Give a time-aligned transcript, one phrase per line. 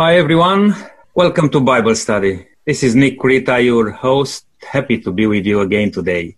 [0.00, 0.76] Hi, everyone.
[1.12, 2.46] Welcome to Bible study.
[2.64, 4.46] This is Nick Krita, your host.
[4.62, 6.36] Happy to be with you again today.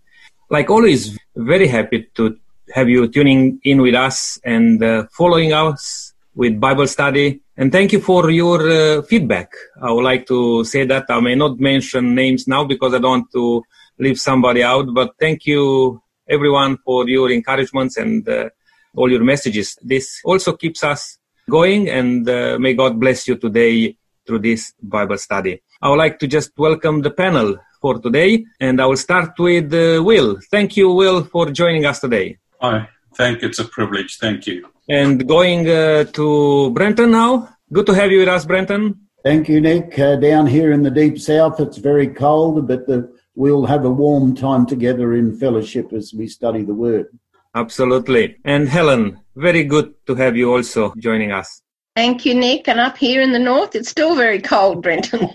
[0.49, 2.39] Like always, very happy to
[2.73, 7.39] have you tuning in with us and uh, following us with Bible study.
[7.55, 9.53] And thank you for your uh, feedback.
[9.79, 13.11] I would like to say that I may not mention names now because I don't
[13.11, 13.63] want to
[13.99, 18.49] leave somebody out, but thank you everyone for your encouragements and uh,
[18.95, 19.77] all your messages.
[19.83, 21.19] This also keeps us
[21.51, 25.61] going and uh, may God bless you today through this Bible study.
[25.81, 29.73] I would like to just welcome the panel for today and I will start with
[29.73, 30.39] uh, Will.
[30.49, 32.37] Thank you, Will, for joining us today.
[32.61, 33.49] Hi, thank you.
[33.49, 34.17] It's a privilege.
[34.17, 34.69] Thank you.
[34.87, 37.49] And going uh, to Brenton now.
[37.71, 38.83] Good to have you with us, Brenton.
[39.23, 39.97] Thank you, Nick.
[39.97, 43.89] Uh, down here in the deep south, it's very cold, but the, we'll have a
[43.89, 47.07] warm time together in fellowship as we study the Word.
[47.53, 48.37] Absolutely.
[48.43, 51.61] And Helen, very good to have you also joining us.
[51.95, 52.67] Thank you, Nick.
[52.67, 55.29] And up here in the north, it's still very cold, Brenton.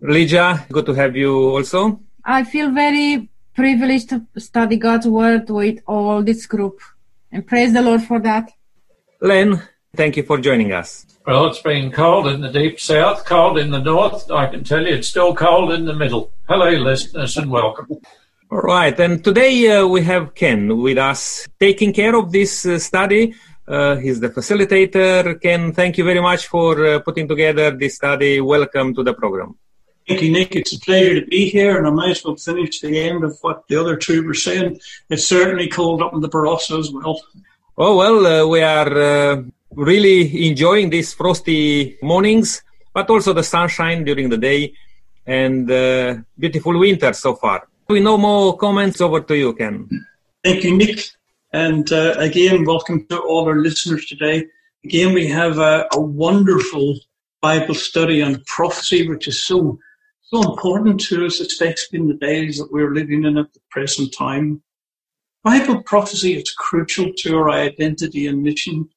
[0.00, 2.00] Lydia, good to have you also.
[2.24, 6.80] I feel very privileged to study God's Word with all this group.
[7.30, 8.50] And praise the Lord for that.
[9.20, 9.62] Len,
[9.94, 11.06] thank you for joining us.
[11.26, 14.30] Well, it's been cold in the deep south, cold in the north.
[14.30, 16.32] I can tell you it's still cold in the middle.
[16.48, 17.88] Hello, listeners, and welcome.
[18.52, 22.78] All right, and today uh, we have Ken with us taking care of this uh,
[22.78, 23.34] study.
[23.66, 25.40] Uh, he's the facilitator.
[25.40, 28.42] Ken, thank you very much for uh, putting together this study.
[28.42, 29.56] Welcome to the program.
[30.06, 30.54] Thank you, Nick.
[30.54, 33.38] It's a pleasure to be here, and I might as well finish the end of
[33.40, 34.78] what the other two were saying.
[35.08, 37.22] It's certainly cold up in the Barossa as well.
[37.78, 44.04] Oh, well, uh, we are uh, really enjoying these frosty mornings, but also the sunshine
[44.04, 44.74] during the day
[45.24, 47.66] and uh, beautiful winter so far.
[47.88, 49.00] We no more comments.
[49.00, 49.88] Over to you, Ken.
[50.44, 51.10] Thank you, Nick.
[51.52, 54.46] And uh, again, welcome to all our listeners today.
[54.84, 56.98] Again, we have a, a wonderful
[57.40, 59.78] Bible study on prophecy, which is so
[60.22, 64.14] so important to us, especially in the days that we're living in at the present
[64.16, 64.62] time.
[65.44, 68.88] Bible prophecy is crucial to our identity and mission.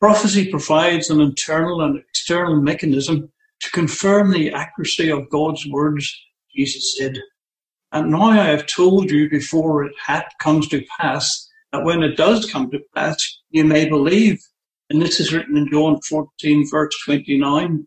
[0.00, 6.14] Prophecy provides an internal and external mechanism to confirm the accuracy of God's words,
[6.54, 7.18] Jesus said.
[7.92, 9.94] And now I have told you before it
[10.40, 14.40] comes to pass that when it does come to pass, you may believe.
[14.90, 17.86] And this is written in John 14, verse 29.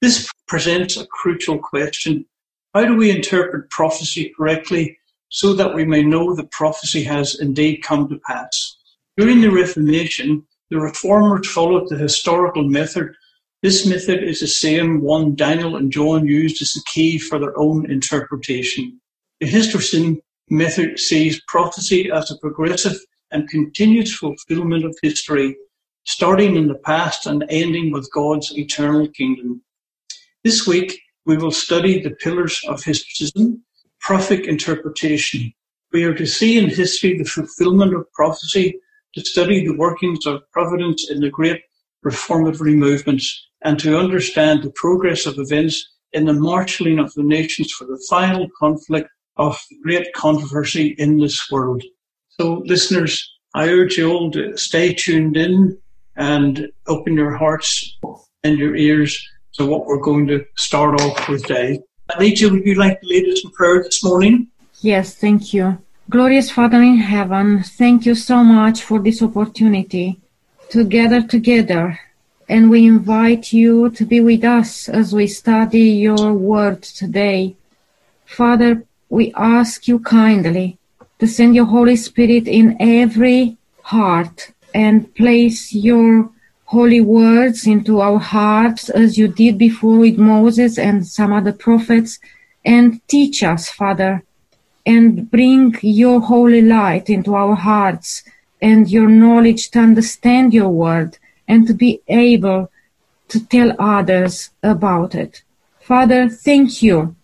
[0.00, 2.26] This presents a crucial question.
[2.74, 4.98] How do we interpret prophecy correctly
[5.30, 8.76] so that we may know the prophecy has indeed come to pass?
[9.16, 13.14] During the Reformation, the Reformers followed the historical method.
[13.62, 17.58] This method is the same one Daniel and John used as the key for their
[17.58, 19.00] own interpretation.
[19.40, 22.98] The Historicism method sees prophecy as a progressive
[23.30, 25.56] and continuous fulfillment of history,
[26.04, 29.62] starting in the past and ending with God's eternal kingdom.
[30.42, 33.60] This week, we will study the pillars of historicism,
[34.00, 35.52] prophetic interpretation.
[35.92, 38.80] We are to see in history the fulfillment of prophecy
[39.14, 41.62] to study the workings of providence in the great
[42.02, 47.70] reformatory movements and to understand the progress of events in the marshalling of the nations
[47.70, 51.82] for the final conflict of great controversy in this world.
[52.28, 55.78] So listeners, I urge you all to stay tuned in
[56.16, 57.96] and open your hearts
[58.44, 59.18] and your ears
[59.54, 61.80] to what we're going to start off with today.
[62.14, 64.48] Anita, would you like to lead us in prayer this morning?
[64.80, 65.78] Yes, thank you.
[66.10, 70.20] Glorious Father in heaven, thank you so much for this opportunity
[70.70, 72.00] to gather together.
[72.48, 77.56] And we invite you to be with us as we study your word today.
[78.24, 80.78] Father, we ask you kindly
[81.18, 86.30] to send your Holy Spirit in every heart and place your
[86.66, 92.18] holy words into our hearts as you did before with Moses and some other prophets
[92.64, 94.22] and teach us, Father,
[94.84, 98.22] and bring your holy light into our hearts
[98.60, 102.70] and your knowledge to understand your word and to be able
[103.28, 105.42] to tell others about it.
[105.80, 107.16] Father, thank you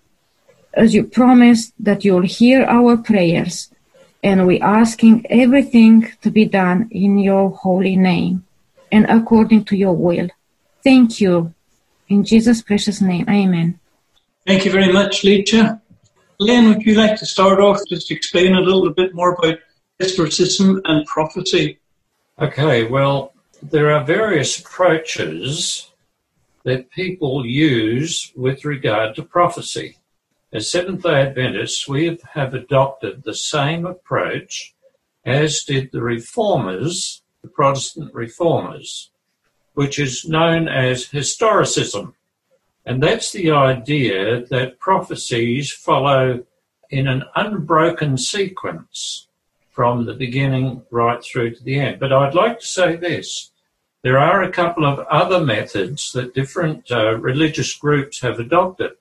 [0.77, 3.71] as you promised that you'll hear our prayers
[4.23, 8.45] and we asking everything to be done in your holy name
[8.91, 10.29] and according to your will.
[10.83, 11.55] Thank you.
[12.09, 13.27] In Jesus' precious name.
[13.29, 13.79] Amen.
[14.47, 15.81] Thank you very much, Lydia.
[16.39, 19.59] Len, would you like to start off just explain a little bit more about
[20.01, 21.79] historicism and prophecy?
[22.41, 23.33] Okay, well,
[23.63, 25.91] there are various approaches
[26.65, 29.97] that people use with regard to prophecy.
[30.55, 34.73] As Seventh day Adventists, we have adopted the same approach
[35.25, 39.11] as did the reformers, the Protestant reformers.
[39.75, 42.15] which is known as historicism.
[42.87, 46.45] And that's the idea that prophecies follow
[46.91, 49.27] in an unbroken sequence
[49.73, 51.99] from the beginning right through to the end.
[51.99, 53.51] But I'd like to say this.
[54.03, 58.93] There are a couple of other methods that different uh, religious groups have adopted.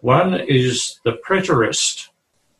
[0.00, 2.08] One is the preterist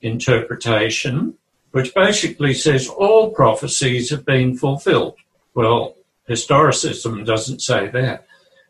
[0.03, 1.35] interpretation,
[1.73, 5.17] which basically says all prophecies have been fulfilled.
[5.55, 5.97] Well,
[6.29, 8.27] historicism doesn't say that.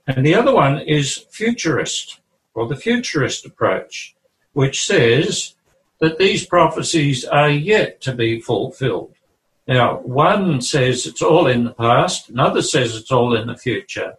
[0.06, 2.20] And the other one is futurist,
[2.54, 4.14] or the futurist approach,
[4.52, 5.54] which says
[6.00, 9.14] that these prophecies are yet to be fulfilled.
[9.66, 14.14] Now, one says it's all in the past, another says it's all in the future.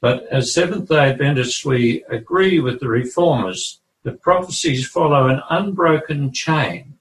[0.00, 6.32] But as Seventh day Adventists, we agree with the reformers that prophecies follow an unbroken
[6.32, 6.96] chain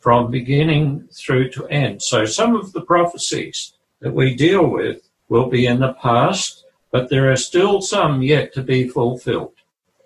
[0.00, 2.02] from beginning through to end.
[2.02, 7.08] So some of the prophecies that we deal with will be in the past, but
[7.08, 9.52] there are still some yet to be fulfilled.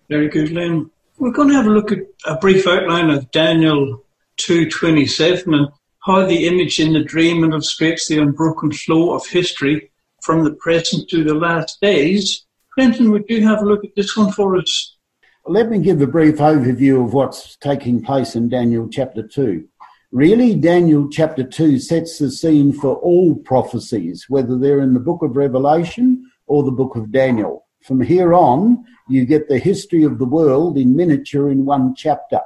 [0.09, 0.91] Very good, Len.
[1.19, 4.05] We're going to have a look at a brief outline of Daniel
[4.39, 5.69] 2.27 and
[6.05, 9.91] how the image in the dream illustrates the unbroken flow of history
[10.25, 12.47] from the present to the last days.
[12.73, 14.97] Quentin, would you have a look at this one for us?
[15.47, 19.69] Let me give a brief overview of what's taking place in Daniel chapter 2.
[20.11, 25.23] Really, Daniel chapter 2 sets the scene for all prophecies, whether they're in the book
[25.23, 27.67] of Revelation or the book of Daniel.
[27.83, 32.41] From here on, you get the history of the world in miniature in one chapter.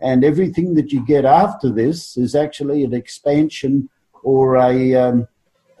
[0.00, 3.88] And everything that you get after this is actually an expansion
[4.22, 5.26] or a, um, a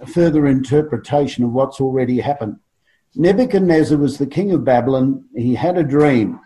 [0.04, 2.58] further interpretation of what's already happened.
[3.14, 5.24] Nebuchadnezzar was the king of Babylon.
[5.34, 6.38] He had a dream.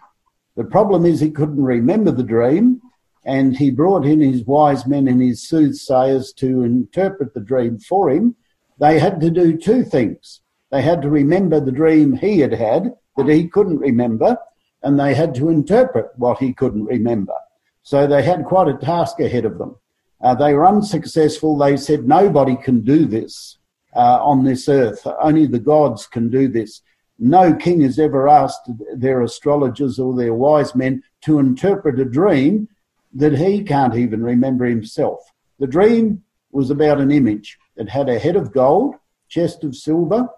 [0.56, 2.80] The problem is he couldn't remember the dream,
[3.24, 8.10] and he brought in his wise men and his soothsayers to interpret the dream for
[8.10, 8.36] him.
[8.78, 10.42] They had to do two things.
[10.70, 14.38] They had to remember the dream he had had that he couldn't remember,
[14.82, 17.34] and they had to interpret what he couldn't remember.
[17.82, 19.76] So they had quite a task ahead of them.
[20.20, 21.56] Uh, they were unsuccessful.
[21.56, 23.58] They said, nobody can do this
[23.94, 25.06] uh, on this earth.
[25.20, 26.82] Only the gods can do this.
[27.18, 32.68] No king has ever asked their astrologers or their wise men to interpret a dream
[33.12, 35.20] that he can't even remember himself.
[35.58, 37.58] The dream was about an image.
[37.76, 38.94] It had a head of gold,
[39.28, 40.28] chest of silver,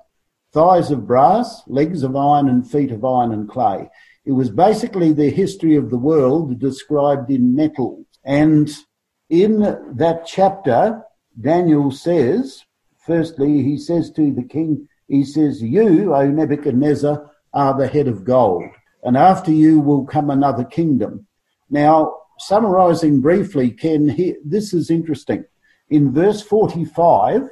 [0.53, 3.89] thighs of brass, legs of iron, and feet of iron and clay.
[4.25, 8.05] It was basically the history of the world described in metal.
[8.25, 8.71] And
[9.31, 9.61] in
[9.97, 11.03] that chapter,
[11.41, 12.65] Daniel says,
[13.07, 18.25] firstly, he says to the king, he says, You, O Nebuchadnezzar, are the head of
[18.25, 18.65] gold,
[19.03, 21.27] and after you will come another kingdom.
[21.69, 25.45] Now, summarizing briefly, Ken, here, this is interesting.
[25.91, 27.49] In verse 45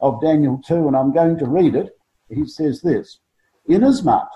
[0.00, 1.96] of Daniel 2, and I'm going to read it,
[2.28, 3.20] he says this
[3.66, 4.28] Inasmuch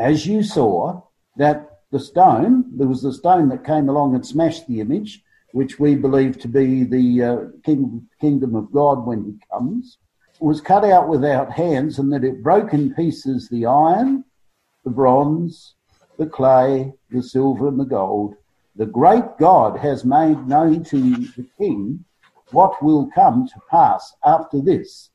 [0.00, 1.02] as you saw
[1.36, 5.78] that the stone, there was the stone that came along and smashed the image, which
[5.78, 9.98] we believe to be the uh, king, kingdom of God when he comes,
[10.40, 14.24] was cut out without hands and that it broke in pieces the iron,
[14.84, 15.74] the bronze,
[16.18, 18.34] the clay, the silver, and the gold.
[18.76, 20.96] The great God has made known to
[21.36, 22.04] the king
[22.52, 25.10] what will come to pass after this.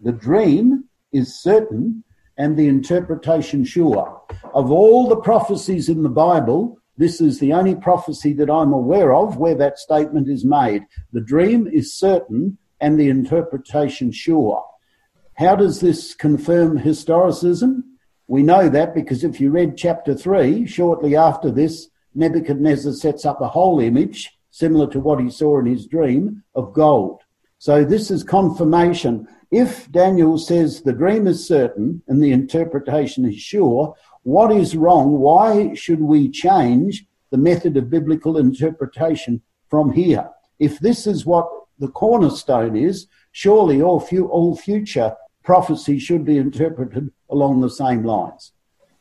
[0.00, 2.02] The dream is certain
[2.36, 4.20] and the interpretation sure.
[4.54, 9.14] Of all the prophecies in the Bible, this is the only prophecy that I'm aware
[9.14, 10.84] of where that statement is made.
[11.12, 14.64] The dream is certain and the interpretation sure.
[15.34, 17.82] How does this confirm historicism?
[18.28, 23.40] We know that because if you read chapter 3, shortly after this, Nebuchadnezzar sets up
[23.40, 27.22] a whole image, similar to what he saw in his dream, of gold.
[27.58, 29.26] So this is confirmation.
[29.50, 35.20] If Daniel says the dream is certain and the interpretation is sure, what is wrong?
[35.20, 40.28] Why should we change the method of biblical interpretation from here?
[40.58, 47.10] If this is what the cornerstone is, surely all, all future prophecy should be interpreted
[47.30, 48.52] along the same lines.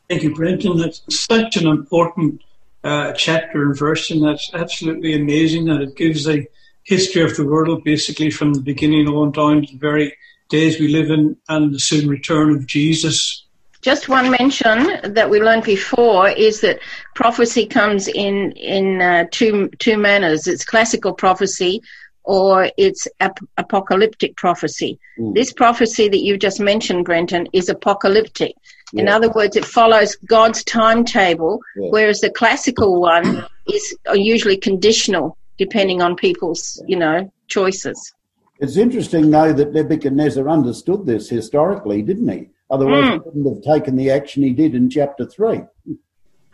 [0.09, 0.77] Thank you, Brenton.
[0.77, 2.41] That's such an important
[2.83, 6.45] uh, chapter and verse, and that's absolutely amazing that it gives a
[6.83, 10.13] history of the world basically from the beginning on down to the very
[10.49, 13.42] days we live in and the soon return of Jesus.
[13.83, 16.79] Just one mention that we learned before is that
[17.15, 20.47] prophecy comes in in uh, two two manners.
[20.47, 21.81] It's classical prophecy,
[22.23, 24.99] or it's ap- apocalyptic prophecy.
[25.19, 25.35] Mm.
[25.35, 28.55] This prophecy that you just mentioned, Brenton, is apocalyptic.
[28.93, 31.89] In other words, it follows God's timetable, Yeah.
[31.89, 38.13] whereas the classical one is usually conditional, depending on people's, you know, choices.
[38.59, 42.49] It's interesting, though, that Nebuchadnezzar understood this historically, didn't he?
[42.73, 43.13] Otherwise, Mm.
[43.13, 45.61] he wouldn't have taken the action he did in chapter 3.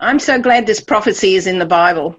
[0.01, 2.13] I'm so glad this prophecy is in the Bible.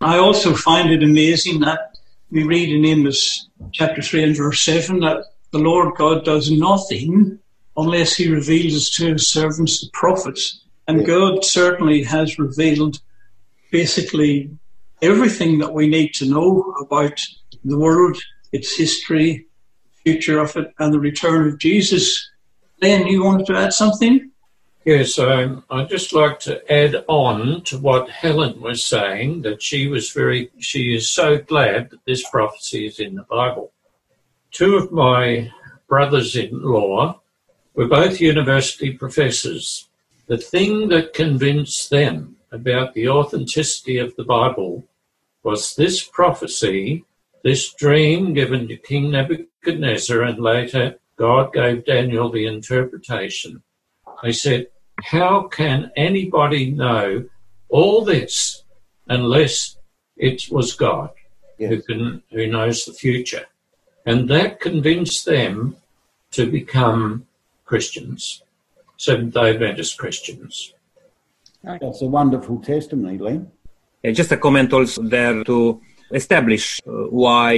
[0.00, 1.98] I also find it amazing that
[2.30, 7.38] we read in Amos chapter 3 and verse 7 that the Lord God does nothing
[7.76, 10.60] unless he reveals to his servants the prophets.
[10.88, 11.06] And Yeah.
[11.06, 12.98] God certainly has revealed
[13.70, 14.50] basically
[15.02, 17.20] everything that we need to know about
[17.62, 18.16] the world,
[18.52, 19.46] its history,
[20.02, 22.30] future of it, and the return of Jesus.
[22.82, 24.30] Len, you wanted to add something?
[24.84, 29.86] Yes, um, I'd just like to add on to what Helen was saying that she
[29.86, 33.72] was very, she is so glad that this prophecy is in the Bible.
[34.50, 35.50] Two of my
[35.88, 37.20] brothers in law
[37.74, 39.88] were both university professors.
[40.26, 44.84] The thing that convinced them about the authenticity of the Bible
[45.42, 47.04] was this prophecy,
[47.42, 53.62] this dream given to King Nebuchadnezzar, and later God gave Daniel the interpretation.
[54.22, 54.68] They said,
[55.02, 57.24] how can anybody know
[57.68, 58.62] all this
[59.08, 59.76] unless
[60.16, 61.10] it was God
[61.58, 63.46] who can who knows the future?
[64.06, 65.76] And that convinced them
[66.32, 67.26] to become
[67.64, 68.42] Christians,
[68.96, 70.74] Seventh day Adventist Christians.
[71.62, 73.50] That's a wonderful testimony, Len.
[74.04, 75.80] Uh, just a comment also there to
[76.14, 77.52] establish uh, why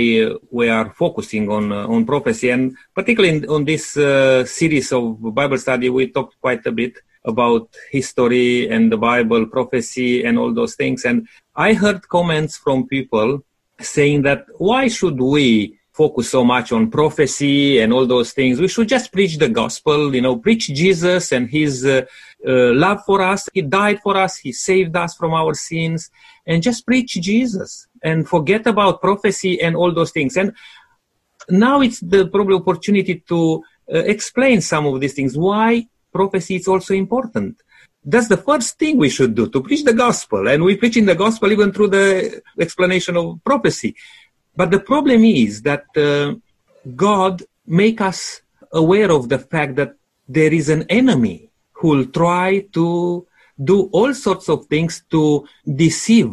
[0.51, 2.51] we are focusing on uh, on prophecy.
[2.51, 6.95] And particularly in, on this uh, series of Bible study we talked quite a bit
[7.25, 11.05] about history and the Bible prophecy and all those things.
[11.05, 13.45] And I heard comments from people
[13.81, 18.61] saying that why should we focus so much on prophecy and all those things?
[18.61, 22.03] We should just preach the gospel you know preach Jesus and his uh,
[22.47, 23.49] uh, love for us.
[23.53, 24.37] He died for us.
[24.39, 26.11] He saved us from our sins.
[26.49, 30.37] And just preach Jesus and forget about prophecy and all those things.
[30.41, 30.49] And
[31.65, 33.41] now it's the probably opportunity to
[33.93, 35.37] uh, explain some of these things.
[35.37, 37.53] Why prophecy is also important.
[38.13, 40.49] That's the first thing we should do to preach the gospel.
[40.49, 43.97] And we preach in the gospel even through the explanation of prophecy.
[44.55, 46.35] But the problem is that uh,
[46.95, 48.41] God make us
[48.73, 49.93] aware of the fact that
[50.29, 53.27] there is an enemy who will try to
[53.63, 55.47] do all sorts of things to
[55.85, 56.31] deceive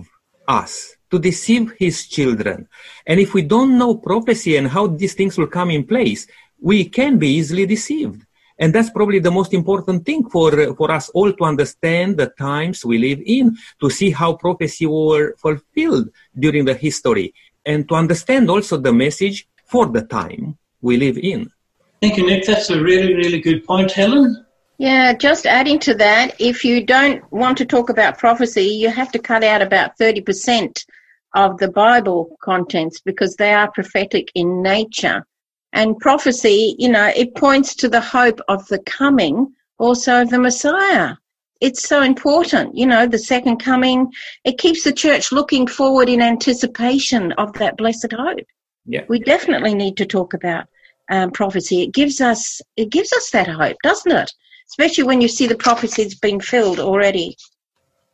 [0.48, 2.68] us, to deceive his children.
[3.06, 6.26] And if we don't know prophecy and how these things will come in place,
[6.60, 8.26] we can be easily deceived.
[8.58, 12.84] And that's probably the most important thing for, for us all to understand the times
[12.84, 18.50] we live in, to see how prophecy were fulfilled during the history, and to understand
[18.50, 21.52] also the message for the time we live in.
[22.02, 22.46] Thank you, Nick.
[22.48, 23.92] That's a really, really good point.
[23.92, 24.44] Helen?
[24.80, 29.12] Yeah, just adding to that, if you don't want to talk about prophecy, you have
[29.12, 30.86] to cut out about 30%
[31.34, 35.26] of the Bible contents because they are prophetic in nature.
[35.72, 40.40] And prophecy, you know, it points to the hope of the coming also of the
[40.40, 41.16] Messiah.
[41.62, 44.12] It's so important, you know, the second coming.
[44.44, 48.46] It keeps the church looking forward in anticipation of that blessed hope.
[48.86, 49.06] Yeah.
[49.08, 50.68] We definitely need to talk about
[51.10, 51.84] um, prophecy.
[51.84, 54.32] It gives us, it gives us that hope, doesn't it?
[54.74, 57.36] especially when you see the prophecies being filled already.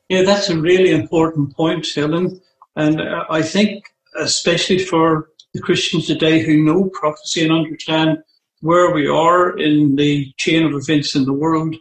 [0.10, 2.42] Yeah, that's a really important point, Helen.
[2.76, 3.84] And uh, I think,
[4.18, 8.20] especially for the Christians today who know prophecy and understand
[8.62, 11.76] where we are in the chain of events in the world,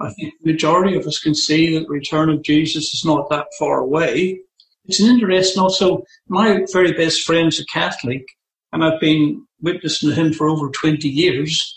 [0.00, 3.28] I think the majority of us can see that the return of Jesus is not
[3.30, 4.40] that far away.
[4.86, 8.26] It's an interesting also, my very best friend's a Catholic,
[8.72, 11.76] and I've been witnessing to him for over 20 years.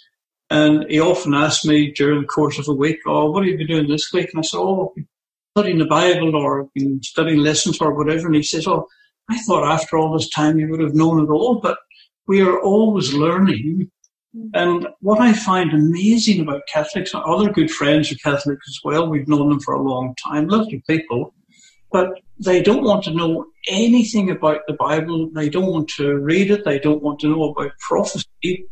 [0.50, 3.58] And he often asks me during the course of a week, oh, what have you
[3.58, 4.30] been doing this week?
[4.34, 5.08] And I said, oh, I've been
[5.56, 8.26] studying the Bible or been studying lessons or whatever.
[8.26, 8.88] And he says, oh,
[9.30, 11.78] I thought after all this time you would have known it all, but
[12.28, 13.92] we are always learning.
[14.36, 14.50] Mm.
[14.56, 19.08] And what I find amazing about Catholics, and other good friends are Catholics as well,
[19.08, 21.36] we've known them for a long time, lovely people,
[21.92, 25.30] but they don't want to know anything about the Bible.
[25.34, 26.66] They don't want to read it.
[26.66, 28.66] They don't want to know about prophecy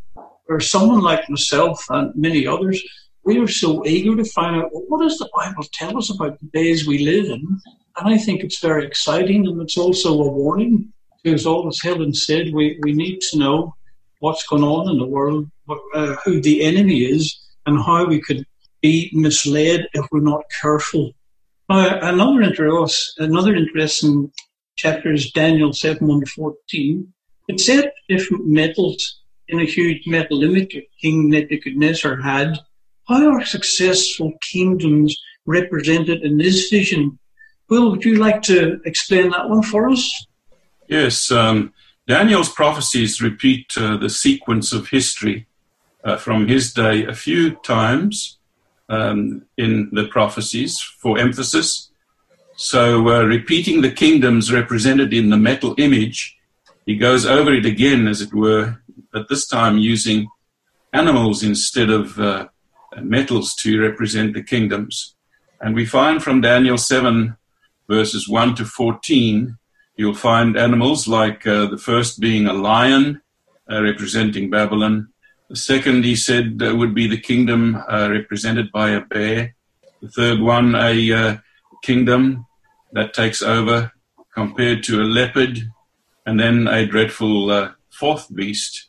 [0.49, 2.81] or someone like myself and many others,
[3.23, 6.39] we are so eager to find out well, what does the Bible tell us about
[6.39, 7.59] the days we live in?
[7.97, 10.91] And I think it's very exciting and it's also a warning
[11.23, 13.75] because all as Helen said, we, we need to know
[14.19, 18.19] what's going on in the world, what, uh, who the enemy is and how we
[18.21, 18.45] could
[18.81, 21.11] be misled if we're not careful.
[21.69, 24.31] Now, another, interest, another interesting
[24.75, 27.13] chapter is Daniel 7 1 14.
[27.47, 32.57] It said different metals in a huge metal image that King Nebuchadnezzar had,
[33.07, 35.15] how are successful kingdoms
[35.45, 37.19] represented in this vision?
[37.69, 40.27] Will, would you like to explain that one for us?
[40.87, 41.73] Yes, um,
[42.07, 45.47] Daniel's prophecies repeat uh, the sequence of history
[46.03, 48.37] uh, from his day a few times,
[48.89, 51.89] um, in the prophecies for emphasis.
[52.57, 56.37] So, uh, repeating the kingdoms represented in the metal image,
[56.85, 58.81] he goes over it again, as it were,
[59.13, 60.27] but this time using
[60.93, 62.47] animals instead of uh,
[62.99, 65.15] metals to represent the kingdoms.
[65.61, 67.37] And we find from Daniel 7,
[67.87, 69.57] verses 1 to 14,
[69.95, 73.21] you'll find animals like uh, the first being a lion,
[73.71, 75.09] uh, representing Babylon.
[75.49, 79.55] The second, he said, uh, would be the kingdom uh, represented by a bear.
[80.01, 81.37] The third one, a uh,
[81.83, 82.45] kingdom
[82.93, 83.91] that takes over
[84.33, 85.59] compared to a leopard.
[86.25, 88.87] And then a dreadful uh, fourth beast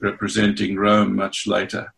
[0.00, 1.92] representing Rome much later.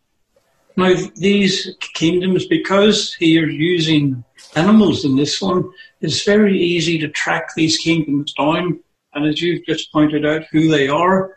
[0.77, 4.25] Now, these kingdoms, because here using
[4.55, 8.81] animals in this one, it's very easy to track these kingdoms down.
[9.15, 11.37] And as you've just pointed out, who they are.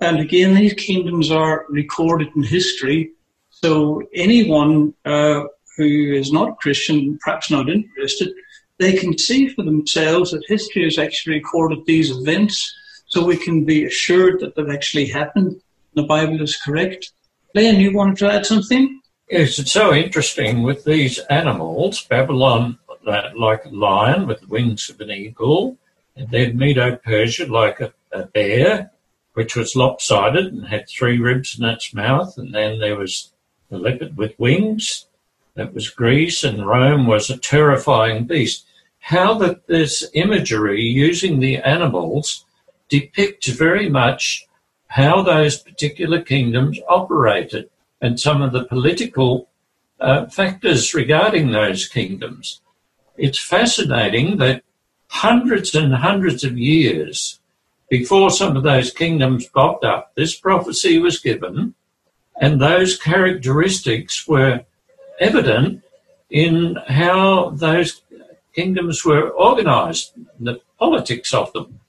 [0.00, 3.10] And again, these kingdoms are recorded in history.
[3.50, 5.44] So anyone uh,
[5.76, 8.32] who is not Christian, perhaps not interested,
[8.78, 12.74] they can see for themselves that history has actually recorded these events.
[13.08, 15.60] So we can be assured that they've actually happened.
[15.94, 17.12] The Bible is correct.
[17.56, 19.00] Len, you wanted to add something?
[19.28, 22.04] It's so interesting with these animals.
[22.04, 25.78] Babylon, like a lion with the wings of an eagle,
[26.16, 28.90] and then Medo Persia, like a, a bear,
[29.32, 33.32] which was lopsided and had three ribs in its mouth, and then there was
[33.70, 35.06] the leopard with wings.
[35.54, 38.66] That was Greece, and Rome was a terrifying beast.
[38.98, 42.44] How that this imagery using the animals
[42.90, 44.45] depicts very much
[44.96, 47.68] how those particular kingdoms operated
[48.00, 49.46] and some of the political
[50.00, 52.62] uh, factors regarding those kingdoms.
[53.18, 54.62] It's fascinating that
[55.08, 57.40] hundreds and hundreds of years
[57.90, 61.74] before some of those kingdoms popped up, this prophecy was given,
[62.40, 64.64] and those characteristics were
[65.20, 65.82] evident
[66.30, 68.00] in how those
[68.54, 71.80] kingdoms were organized, the politics of them.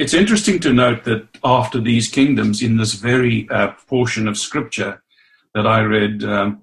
[0.00, 5.02] It's interesting to note that after these kingdoms, in this very uh, portion of scripture
[5.52, 6.62] that I read, um,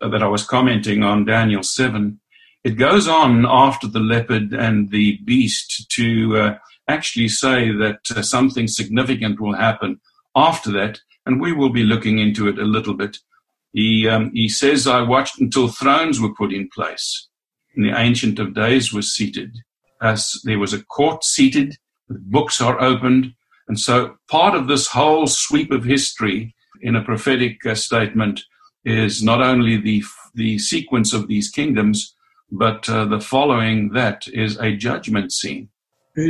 [0.00, 2.18] that I was commenting on, Daniel 7,
[2.64, 8.20] it goes on after the leopard and the beast to uh, actually say that uh,
[8.20, 10.00] something significant will happen
[10.34, 13.18] after that, and we will be looking into it a little bit.
[13.72, 17.28] He, um, he says, I watched until thrones were put in place,
[17.76, 19.56] and the Ancient of Days was seated.
[20.02, 21.76] As there was a court seated,
[22.20, 23.34] books are opened.
[23.68, 28.40] And so part of this whole sweep of history in a prophetic uh, statement
[28.84, 30.02] is not only the,
[30.34, 32.14] the sequence of these kingdoms,
[32.50, 35.68] but uh, the following that is a judgment scene.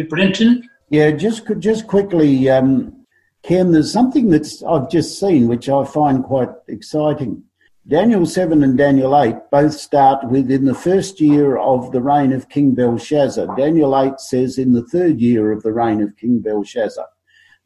[0.09, 0.68] Brenton?
[0.90, 3.05] Yeah, just just quickly, um,
[3.42, 7.42] Ken, there's something that's I've just seen which I find quite exciting.
[7.88, 12.33] Daniel 7 and Daniel 8 both start with in the first year of the reign
[12.33, 13.57] of King Belshazzar.
[13.57, 17.09] Daniel 8 says in the third year of the reign of King Belshazzar.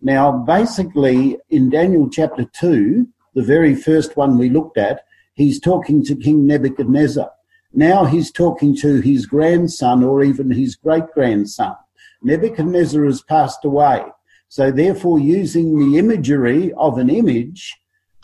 [0.01, 5.03] Now, basically, in Daniel chapter 2, the very first one we looked at,
[5.35, 7.31] he's talking to King Nebuchadnezzar.
[7.75, 11.75] Now he's talking to his grandson or even his great grandson.
[12.23, 14.03] Nebuchadnezzar has passed away.
[14.49, 17.77] So, therefore, using the imagery of an image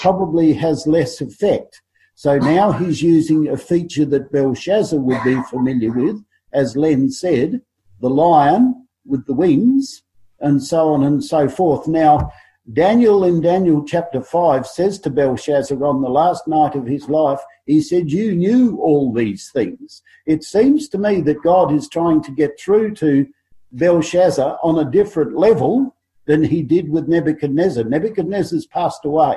[0.03, 1.81] probably has less effect.
[2.17, 6.21] So now he's using a feature that Belshazzar would be familiar with,
[6.53, 7.61] as Len said,
[8.01, 10.03] the lion with the wings,
[10.41, 11.87] and so on and so forth.
[11.87, 12.33] Now,
[12.73, 17.41] Daniel in Daniel chapter 5 says to Belshazzar on the last night of his life,
[17.67, 20.03] he said, You knew all these things.
[20.27, 23.29] It seems to me that God is trying to get through to
[23.71, 25.95] Belshazzar on a different level
[26.27, 27.85] than he did with Nebuchadnezzar.
[27.85, 29.37] Nebuchadnezzar's passed away.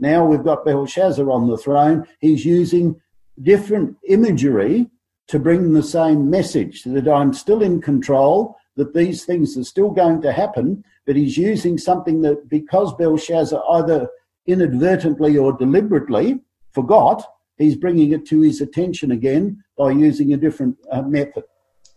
[0.00, 2.06] Now we've got Belshazzar on the throne.
[2.20, 3.00] He's using
[3.40, 4.88] different imagery
[5.28, 9.90] to bring the same message that I'm still in control, that these things are still
[9.90, 14.08] going to happen, but he's using something that because Belshazzar either
[14.46, 16.40] inadvertently or deliberately
[16.72, 17.22] forgot,
[17.58, 21.44] he's bringing it to his attention again by using a different uh, method.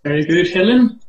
[0.04, 1.00] Very good, Helen.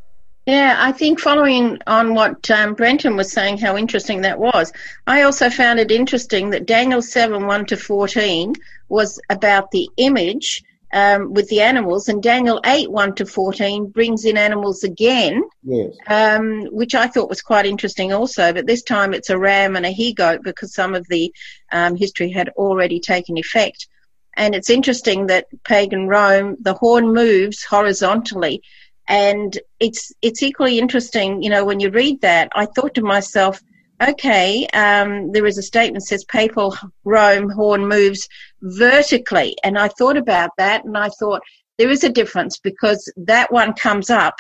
[0.47, 4.73] Yeah, I think following on what um, Brenton was saying, how interesting that was,
[5.07, 8.55] I also found it interesting that Daniel 7 1 to 14
[8.89, 14.27] was about the image um, with the animals, and Daniel 8 1 to 14 brings
[14.27, 15.93] in animals again, yes.
[16.07, 18.53] um, which I thought was quite interesting also.
[18.53, 21.33] But this time it's a ram and a he goat because some of the
[21.73, 23.89] um, history had already taken effect.
[24.37, 28.63] And it's interesting that pagan Rome, the horn moves horizontally
[29.09, 33.61] and it's it's equally interesting you know when you read that i thought to myself
[34.09, 38.29] okay, um, there is a statement that says papal Rome horn moves
[38.63, 39.57] vertically.
[39.63, 41.43] And I thought about that and I thought
[41.79, 44.35] there is a difference because that one comes up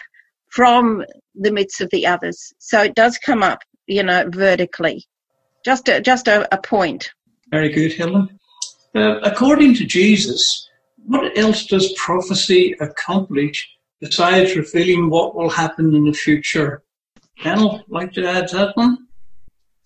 [0.50, 2.52] from the midst of the others.
[2.58, 5.04] So it does come up, you know, vertically.
[5.64, 7.10] Just a, just a, a point.
[7.50, 8.38] Very good, Helen.
[8.94, 10.68] Uh, according to Jesus,
[11.06, 13.68] what else does prophecy accomplish
[14.04, 16.82] besides revealing what will happen in the future?
[17.42, 19.08] Daniel, like to add that one?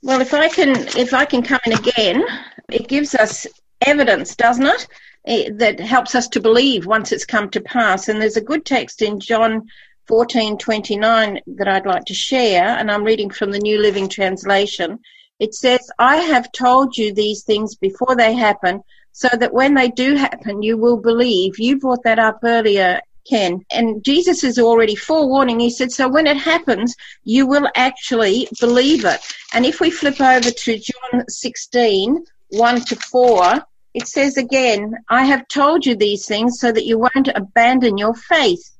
[0.02, 2.24] Well, if I can, if I can come in again,
[2.70, 3.46] it gives us
[3.80, 4.86] evidence, doesn't it?
[5.24, 5.58] it?
[5.58, 8.08] That helps us to believe once it's come to pass.
[8.08, 9.66] And there's a good text in John
[10.08, 14.98] 14:29 that I'd like to share, and I'm reading from the New Living Translation.
[15.38, 19.88] It says, "I have told you these things before they happen, so that when they
[19.88, 23.64] do happen, you will believe." You brought that up earlier, Ken.
[23.70, 25.60] And Jesus is already forewarning.
[25.60, 29.20] He said, so when it happens, you will actually believe it.
[29.52, 33.62] And if we flip over to John 16, 1 to 4,
[33.94, 38.14] it says again, I have told you these things so that you won't abandon your
[38.14, 38.70] faith.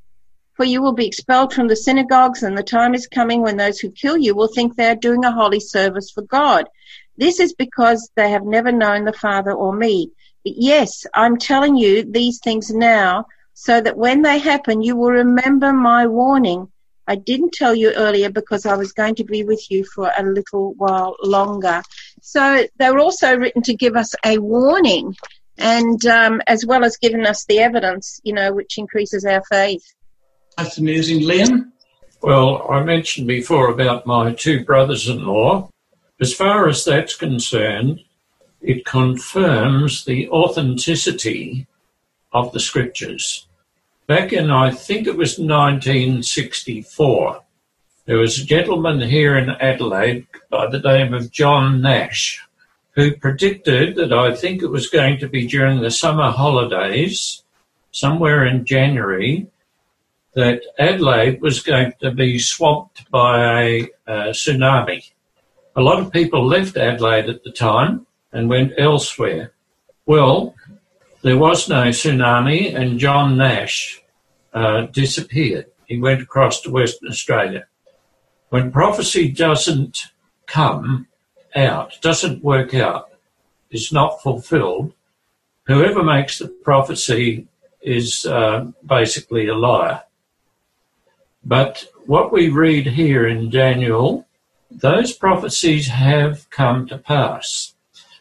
[0.54, 3.78] For you will be expelled from the synagogues, and the time is coming when those
[3.78, 6.68] who kill you will think they are doing a holy service for God.
[7.16, 10.11] This is because they have never known the Father or me.
[10.44, 13.26] But yes, I'm telling you these things now
[13.59, 16.71] so that when they happen, you will remember my warning.
[17.09, 20.23] I didn't tell you earlier because I was going to be with you for a
[20.23, 21.83] little while longer.
[22.23, 25.16] So they were also written to give us a warning
[25.57, 29.83] and um, as well as giving us the evidence, you know, which increases our faith.
[30.57, 31.23] That's amazing.
[31.23, 31.73] Liam?
[32.23, 35.68] Well, I mentioned before about my two brothers in law.
[36.21, 38.03] As far as that's concerned,
[38.61, 41.66] it confirms the authenticity
[42.33, 43.47] of the scriptures.
[44.09, 47.42] Back in, I think it was 1964,
[48.07, 52.42] there was a gentleman here in Adelaide by the name of John Nash
[52.92, 57.42] who predicted that I think it was going to be during the summer holidays,
[57.90, 59.47] somewhere in January,
[60.33, 65.11] that Adelaide was going to be swamped by a, a tsunami.
[65.77, 69.53] A lot of people left Adelaide at the time and went elsewhere.
[70.07, 70.55] Well,
[71.22, 74.00] there was no tsunami, and John Nash
[74.52, 75.66] uh, disappeared.
[75.87, 77.66] He went across to Western Australia.
[78.50, 79.98] When prophecy doesn't
[80.46, 81.09] come
[81.54, 83.11] out, doesn't work out,
[83.70, 84.92] is not fulfilled,
[85.64, 87.46] whoever makes the prophecy
[87.83, 90.02] is uh, basically a liar.
[91.44, 94.26] But what we read here in Daniel,
[94.70, 97.74] those prophecies have come to pass.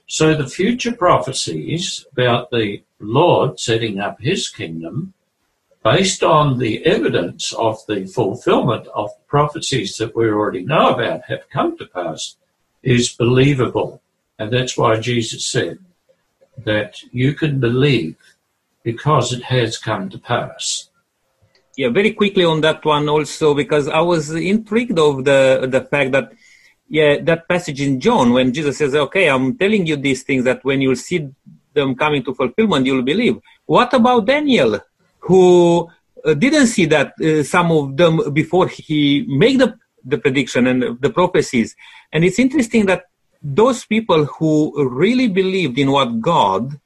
[0.07, 5.13] So the future prophecies about the Lord setting up his kingdom,
[5.83, 11.25] based on the evidence of the fulfillment of the prophecies that we already know about
[11.25, 12.37] have come to pass,
[12.83, 14.01] is believable.
[14.39, 15.79] And that's why Jesus said
[16.57, 18.15] that you can believe
[18.83, 20.89] because it has come to pass.
[21.75, 26.13] Yeah, very quickly on that one also, because I was intrigued of the the fact
[26.13, 26.31] that
[26.89, 30.63] yeah, that passage in John when Jesus says, "Okay, I'm telling you these things that
[30.63, 31.27] when you'll see
[31.73, 34.79] them coming to fulfillment, you'll believe." What about Daniel,
[35.19, 35.89] who
[36.23, 41.01] uh, didn't see that uh, some of them before he made the the prediction and
[41.01, 41.75] the prophecies?
[42.13, 43.05] And it's interesting that
[43.41, 46.79] those people who really believed in what God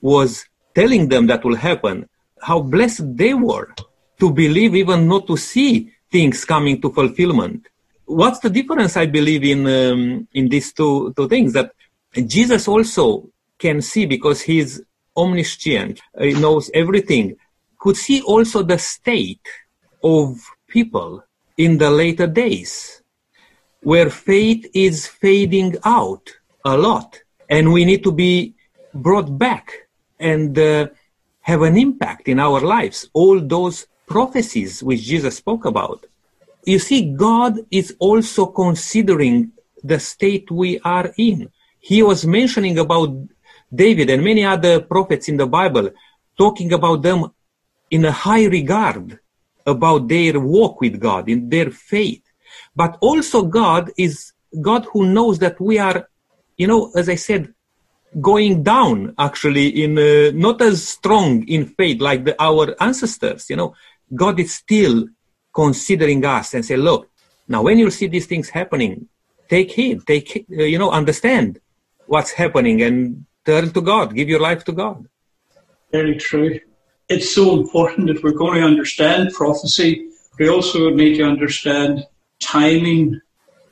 [0.00, 2.08] was telling them that will happen,
[2.40, 3.74] how blessed they were
[4.20, 7.66] to believe even not to see things coming to fulfillment
[8.08, 11.52] what's the difference I believe in um, in these two two things?
[11.52, 11.72] That
[12.26, 14.80] Jesus also can see because he's
[15.16, 17.36] omniscient, he knows everything,
[17.78, 19.46] could see also the state
[20.02, 21.22] of people
[21.56, 23.02] in the later days
[23.80, 26.30] where faith is fading out
[26.64, 28.54] a lot and we need to be
[28.94, 29.72] brought back
[30.18, 30.86] and uh,
[31.40, 33.08] have an impact in our lives.
[33.12, 36.06] All those prophecies which jesus spoke about
[36.68, 39.52] you see, God is also considering
[39.82, 41.50] the state we are in.
[41.80, 43.10] He was mentioning about
[43.74, 45.90] David and many other prophets in the Bible,
[46.36, 47.30] talking about them
[47.90, 49.18] in a high regard
[49.64, 52.22] about their walk with God, in their faith.
[52.76, 56.08] But also God is God who knows that we are,
[56.56, 57.54] you know, as I said,
[58.20, 63.48] going down actually in uh, not as strong in faith like the, our ancestors.
[63.48, 63.74] You know,
[64.14, 65.06] God is still
[65.62, 67.02] considering us and say, look,
[67.48, 69.08] now when you see these things happening,
[69.48, 71.60] take heed, take, uh, you know, understand
[72.06, 74.98] what's happening and turn to God, give your life to God.
[75.90, 76.60] Very true.
[77.08, 79.90] It's so important if we're going to understand prophecy,
[80.38, 82.04] we also need to understand
[82.40, 83.20] timing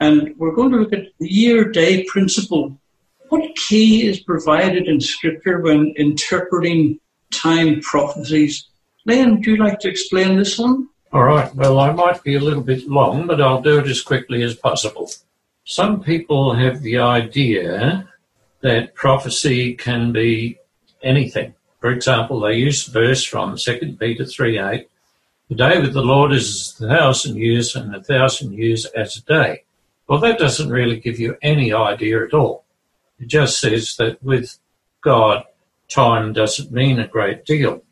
[0.01, 2.67] And we're going to look at the year day principle.
[3.31, 6.99] What key is provided in Scripture when interpreting
[7.31, 8.55] time prophecies?
[9.09, 10.89] Len, would you like to explain this one?
[11.17, 11.55] All right.
[11.55, 14.55] Well, I might be a little bit long, but I'll do it as quickly as
[14.55, 15.11] possible.
[15.65, 18.07] Some people have the idea
[18.61, 20.59] that prophecy can be
[21.03, 21.55] anything.
[21.81, 24.91] For example, they use a verse from 2 Peter 3 8.
[25.49, 29.23] The day with the Lord is a thousand years, and a thousand years as a
[29.23, 29.65] day.
[30.07, 32.67] Well, that doesn't really give you any idea at all.
[33.19, 34.59] It just says that with
[35.01, 35.45] God,
[35.89, 37.83] time doesn't mean a great deal.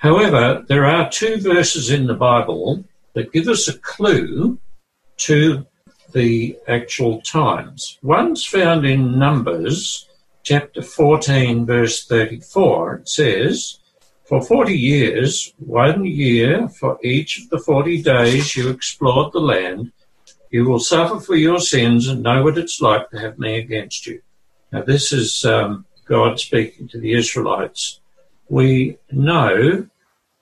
[0.00, 4.58] However, there are two verses in the Bible that give us a clue
[5.18, 5.66] to
[6.14, 7.98] the actual times.
[8.02, 10.08] One's found in Numbers
[10.42, 12.94] chapter 14, verse 34.
[12.94, 13.78] It says,
[14.24, 19.92] For 40 years, one year for each of the 40 days you explored the land,
[20.50, 24.06] you will suffer for your sins and know what it's like to have me against
[24.06, 24.22] you.
[24.72, 27.99] Now, this is um, God speaking to the Israelites.
[28.50, 29.86] We know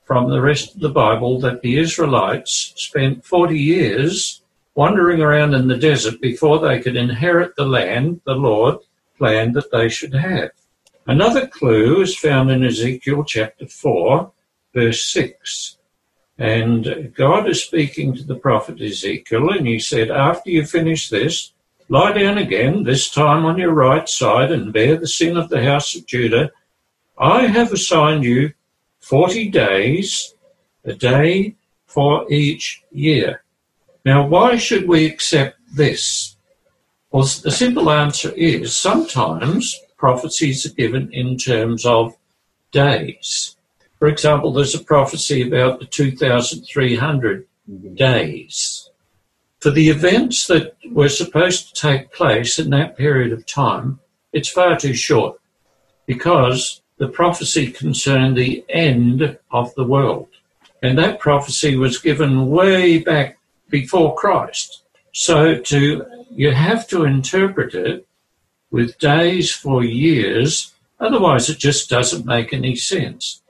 [0.05, 4.41] from the rest of the Bible that the Israelites spent 40 years
[4.75, 8.79] wandering around in the desert before they could inherit the land the Lord
[9.19, 10.53] planned that they should have.
[11.07, 14.33] Another clue is found in Ezekiel chapter 4,
[14.73, 15.77] verse 6.
[16.39, 21.53] And God is speaking to the prophet Ezekiel, and he said, After you finish this,
[21.91, 25.63] lie down again, this time on your right side, and bear the sin of the
[25.63, 26.53] house of Judah.
[27.19, 28.53] I have assigned you
[29.01, 30.35] 40 days,
[30.85, 33.43] a day for each year.
[34.05, 36.37] Now, why should we accept this?
[37.11, 42.17] Well, the simple answer is sometimes prophecies are given in terms of
[42.71, 43.57] days.
[43.99, 47.95] For example, there's a prophecy about the 2,300 mm-hmm.
[47.95, 48.91] days.
[49.61, 53.99] For the events that were supposed to take place in that period of time,
[54.33, 55.41] it's far too short
[56.07, 60.29] because the prophecy concerned the end of the world.
[60.83, 63.39] And that prophecy was given way back
[63.71, 64.83] before Christ.
[65.13, 68.07] So to, you have to interpret it
[68.71, 73.43] with days for years, otherwise it just doesn't make any sense.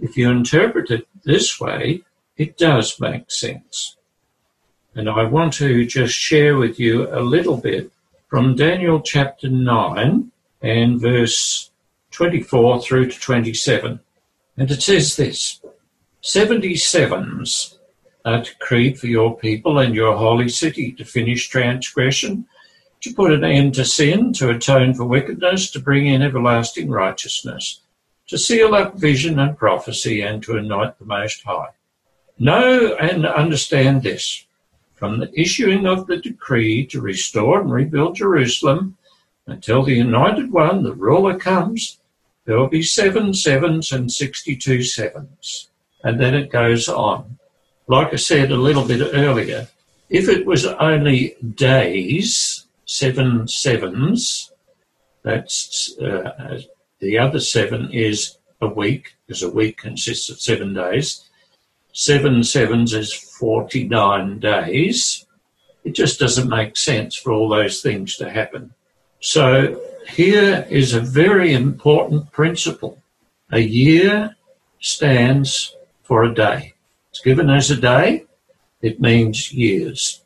[0.00, 2.02] If you interpret it this way,
[2.36, 3.96] it does make sense.
[4.94, 7.92] And I want to just share with you a little bit
[8.28, 10.30] from Daniel chapter 9
[10.62, 11.69] and verse
[12.10, 14.00] 24 through to 27.
[14.56, 15.60] And it says this
[16.22, 17.78] 77s
[18.24, 22.46] are decreed for your people and your holy city to finish transgression,
[23.00, 27.80] to put an end to sin, to atone for wickedness, to bring in everlasting righteousness,
[28.26, 31.70] to seal up vision and prophecy, and to anoint the Most High.
[32.38, 34.44] Know and understand this.
[34.94, 38.98] From the issuing of the decree to restore and rebuild Jerusalem
[39.46, 41.99] until the anointed one, the ruler, comes,
[42.44, 45.68] there will be seven sevens and 62 sevens.
[46.02, 47.38] And then it goes on.
[47.86, 49.68] Like I said a little bit earlier,
[50.08, 54.52] if it was only days, seven sevens,
[55.22, 56.60] that's uh,
[57.00, 61.28] the other seven is a week, because a week consists of seven days.
[61.92, 65.26] Seven sevens is 49 days.
[65.84, 68.74] It just doesn't make sense for all those things to happen.
[69.20, 73.02] So here is a very important principle.
[73.52, 74.36] A year
[74.80, 76.74] stands for a day.
[77.10, 78.24] It's given as a day,
[78.82, 80.22] it means years.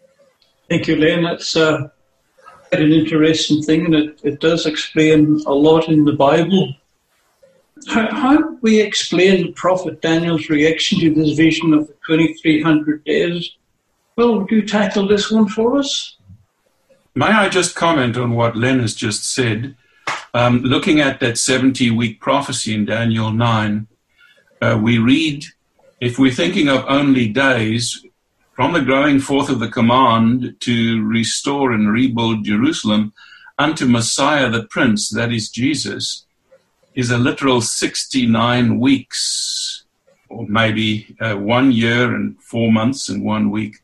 [0.68, 1.22] Thank you, Len.
[1.22, 1.88] That's uh,
[2.68, 6.74] quite an interesting thing, and it, it does explain a lot in the Bible.
[7.88, 13.56] How, do we explain the prophet Daniel's reaction to this vision of the 2300 days?
[14.16, 16.16] Well, would you tackle this one for us?
[17.16, 19.76] May I just comment on what Len has just said?
[20.34, 23.86] Um, looking at that 70 week prophecy in Daniel 9,
[24.60, 25.44] uh, we read,
[26.00, 28.04] if we're thinking of only days,
[28.54, 33.12] from the growing forth of the command to restore and rebuild Jerusalem
[33.58, 36.26] unto Messiah the Prince, that is Jesus,
[36.96, 39.84] is a literal 69 weeks,
[40.28, 43.83] or maybe uh, one year and four months and one week.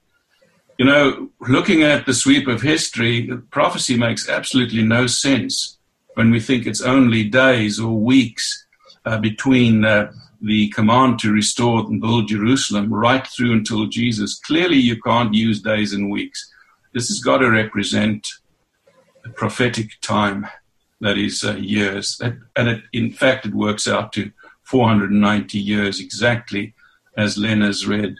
[0.80, 5.76] You know, looking at the sweep of history, prophecy makes absolutely no sense
[6.14, 8.64] when we think it's only days or weeks
[9.04, 14.38] uh, between uh, the command to restore and build Jerusalem right through until Jesus.
[14.38, 16.50] Clearly, you can't use days and weeks.
[16.94, 18.26] This has got to represent
[19.26, 20.46] a prophetic time
[21.02, 22.18] that is uh, years.
[22.56, 26.72] And it, in fact, it works out to 490 years exactly
[27.18, 28.16] as Len has read.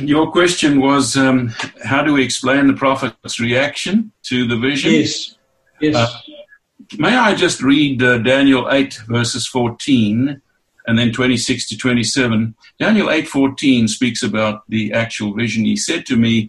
[0.00, 1.48] Your question was um,
[1.84, 4.92] how do we explain the prophet's reaction to the vision?
[4.92, 5.36] Yes.
[5.80, 5.96] Yes.
[5.96, 6.08] Uh,
[6.98, 10.40] may I just read uh, Daniel 8, verses 14
[10.86, 12.54] and then 26 to 27?
[12.78, 15.64] Daniel 8:14 speaks about the actual vision.
[15.64, 16.48] He said to me,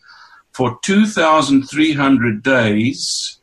[0.52, 3.40] For 2,300 days,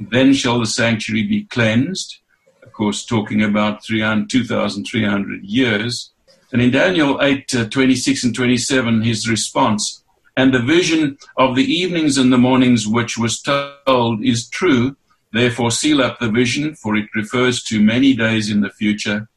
[0.00, 2.18] then shall the sanctuary be cleansed.
[2.62, 6.10] Of course, talking about 2,300 years.
[6.54, 10.04] And in Daniel 8, uh, 26 and 27, his response,
[10.36, 14.94] and the vision of the evenings and the mornings which was told is true.
[15.32, 19.28] Therefore, seal up the vision, for it refers to many days in the future.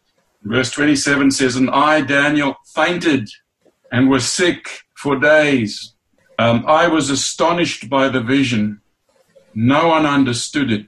[0.43, 3.29] Verse 27 says, And I, Daniel, fainted
[3.91, 5.95] and was sick for days.
[6.37, 8.79] Um, I was astonished by the vision.
[9.55, 10.85] No one understood it.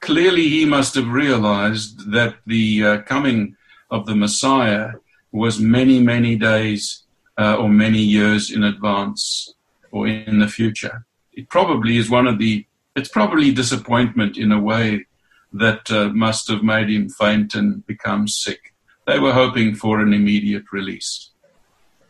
[0.00, 3.54] Clearly, he must have realized that the uh, coming
[3.90, 4.92] of the Messiah
[5.32, 7.02] was many, many days
[7.38, 9.54] uh, or many years in advance
[9.90, 11.04] or in the future.
[11.32, 15.06] It probably is one of the, it's probably disappointment in a way
[15.52, 18.74] that uh, must have made him faint and become sick.
[19.06, 21.30] They were hoping for an immediate release.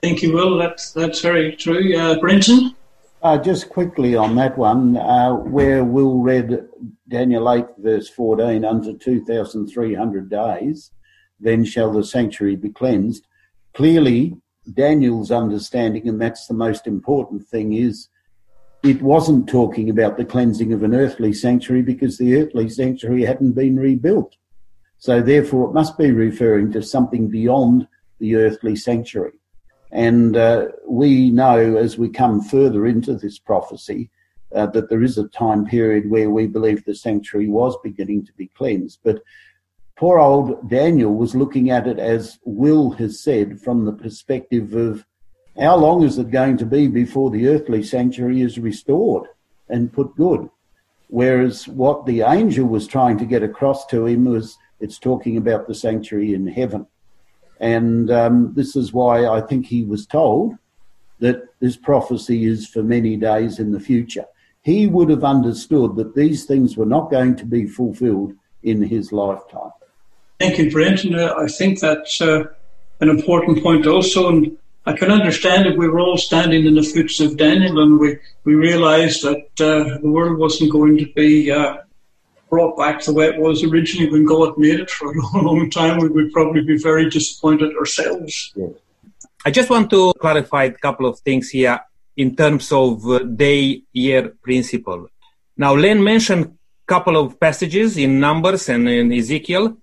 [0.03, 0.57] Thank you, Will.
[0.59, 1.97] That's that's very true.
[1.97, 2.75] Uh, Brenton?
[3.21, 6.69] Uh, just quickly on that one, uh, where Will read
[7.09, 10.93] Daniel 8, verse 14, unto 2,300 days,
[11.41, 13.27] then shall the sanctuary be cleansed.
[13.75, 14.37] Clearly,
[14.75, 18.09] Daniel's understanding, and that's the most important thing, is
[18.83, 23.53] it wasn't talking about the cleansing of an earthly sanctuary because the earthly sanctuary hadn't
[23.53, 24.37] been rebuilt.
[24.99, 29.39] So therefore, it must be referring to something beyond the earthly sanctuary.
[29.91, 34.11] And uh, we know as we come further into this prophecy
[34.55, 38.33] uh, that there is a time period where we believe the sanctuary was beginning to
[38.35, 39.01] be cleansed.
[39.03, 39.23] But
[39.99, 45.05] poor old Daniel was looking at it as Will has said from the perspective of
[45.59, 49.27] how long is it going to be before the earthly sanctuary is restored
[49.69, 50.49] and put good?
[51.09, 55.67] Whereas what the angel was trying to get across to him was it's talking about
[55.67, 56.87] the sanctuary in heaven.
[57.59, 60.55] And um, this is why I think he was told
[61.19, 64.27] that this prophecy is for many days in the future.
[64.63, 69.11] He would have understood that these things were not going to be fulfilled in his
[69.11, 69.73] lifetime.
[70.39, 71.05] Thank you, Brent.
[71.05, 72.45] And uh, I think that's uh,
[73.01, 74.29] an important point also.
[74.29, 77.99] And I can understand if we were all standing in the footsteps of Daniel and
[77.99, 81.79] we, we realized that uh, the world wasn't going to be uh,
[82.51, 85.71] brought back the way it was originally when God made it for a long, long
[85.71, 88.55] time, we would probably be very disappointed ourselves.
[89.45, 91.81] I just want to clarify a couple of things here
[92.17, 95.09] in terms of uh, day-year principle.
[95.57, 96.51] Now, Len mentioned a
[96.87, 99.77] couple of passages in Numbers and in Ezekiel.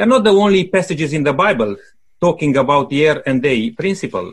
[0.00, 1.76] They're not the only passages in the Bible
[2.22, 4.32] talking about year and day principle.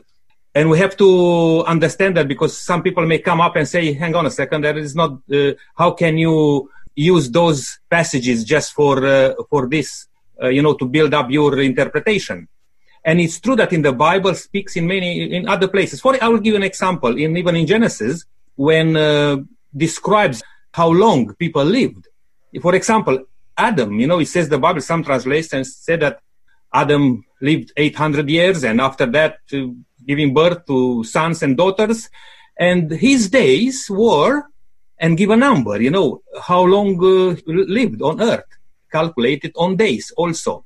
[0.55, 4.15] And we have to understand that because some people may come up and say, hang
[4.15, 9.05] on a second, that is not, uh, how can you use those passages just for
[9.05, 10.07] uh, for this,
[10.41, 12.47] uh, you know, to build up your interpretation.
[13.03, 15.99] And it's true that in the Bible speaks in many in other places.
[15.99, 17.17] For I will give an example.
[17.17, 18.23] In even in Genesis,
[18.55, 19.35] when uh,
[19.75, 22.07] describes how long people lived.
[22.61, 23.25] For example,
[23.57, 23.99] Adam.
[23.99, 24.81] You know, it says the Bible.
[24.81, 26.19] Some translations say that
[26.73, 29.67] Adam lived 800 years, and after that, uh,
[30.05, 32.09] giving birth to sons and daughters,
[32.59, 34.43] and his days were
[34.99, 38.49] and give a number, you know, how long uh, lived on earth,
[38.91, 40.65] calculated on days also.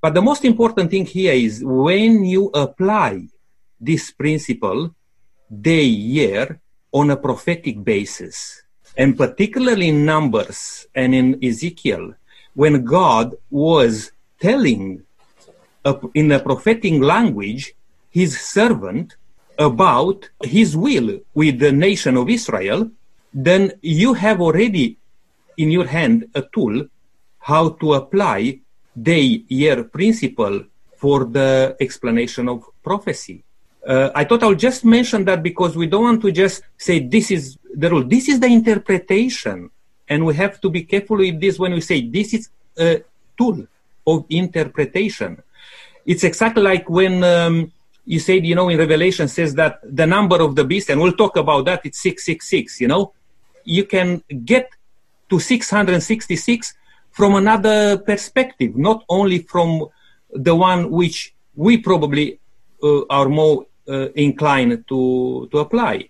[0.00, 3.28] But the most important thing here is when you apply
[3.80, 4.94] this principle
[5.48, 6.60] day, year
[6.92, 8.62] on a prophetic basis,
[8.98, 12.14] and particularly in Numbers and in Ezekiel,
[12.54, 15.04] when God was telling
[16.14, 17.74] in a prophetic language
[18.10, 19.14] his servant
[19.58, 22.90] about his will with the nation of Israel,
[23.32, 24.98] then you have already
[25.56, 26.86] in your hand a tool
[27.38, 28.58] how to apply
[29.00, 30.64] day year principle
[30.96, 33.44] for the explanation of prophecy.
[33.88, 37.30] Uh, I thought I'll just mention that because we don't want to just say this
[37.30, 38.04] is the rule.
[38.04, 39.70] This is the interpretation.
[40.08, 43.02] And we have to be careful with this when we say this is a
[43.36, 43.66] tool
[44.06, 45.42] of interpretation.
[46.04, 47.72] It's exactly like when um,
[48.04, 51.12] you said, you know, in Revelation says that the number of the beast, and we'll
[51.12, 53.12] talk about that, it's 666, you know
[53.68, 54.70] you can get
[55.28, 56.74] to 666
[57.10, 59.86] from another perspective, not only from
[60.32, 62.40] the one which we probably
[62.82, 66.08] uh, are more uh, inclined to, to apply.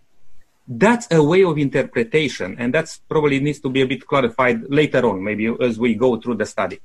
[0.66, 5.06] That's a way of interpretation, and that's probably needs to be a bit clarified later
[5.08, 6.80] on, maybe as we go through the study.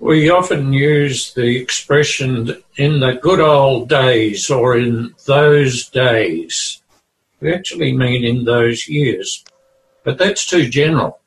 [0.00, 6.82] We often use the expression in the good old days or in those days.
[7.40, 9.44] We actually mean in those years.
[10.02, 11.20] But that's too general.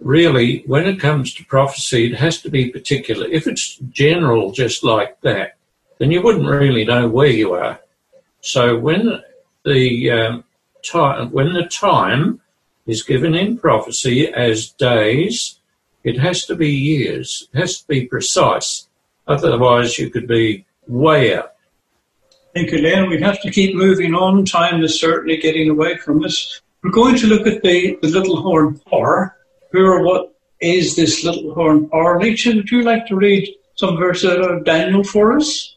[0.00, 3.26] Really, when it comes to prophecy, it has to be particular.
[3.26, 5.56] If it's general just like that,
[5.98, 7.80] then you wouldn't really know where you are.
[8.46, 9.22] So when
[9.64, 10.44] the um,
[10.84, 12.40] time, when the time
[12.86, 15.58] is given in prophecy as days,
[16.04, 17.48] it has to be years.
[17.52, 18.86] It has to be precise.
[19.26, 21.54] Otherwise, you could be way out.
[22.54, 23.10] Thank you, Len.
[23.10, 24.44] We have to keep moving on.
[24.44, 26.60] Time is certainly getting away from us.
[26.84, 29.36] We're going to look at the, the little horn power.
[29.72, 32.14] Who or what is this little horn power?
[32.14, 35.75] Alicia, would you like to read some verses out of Daniel for us?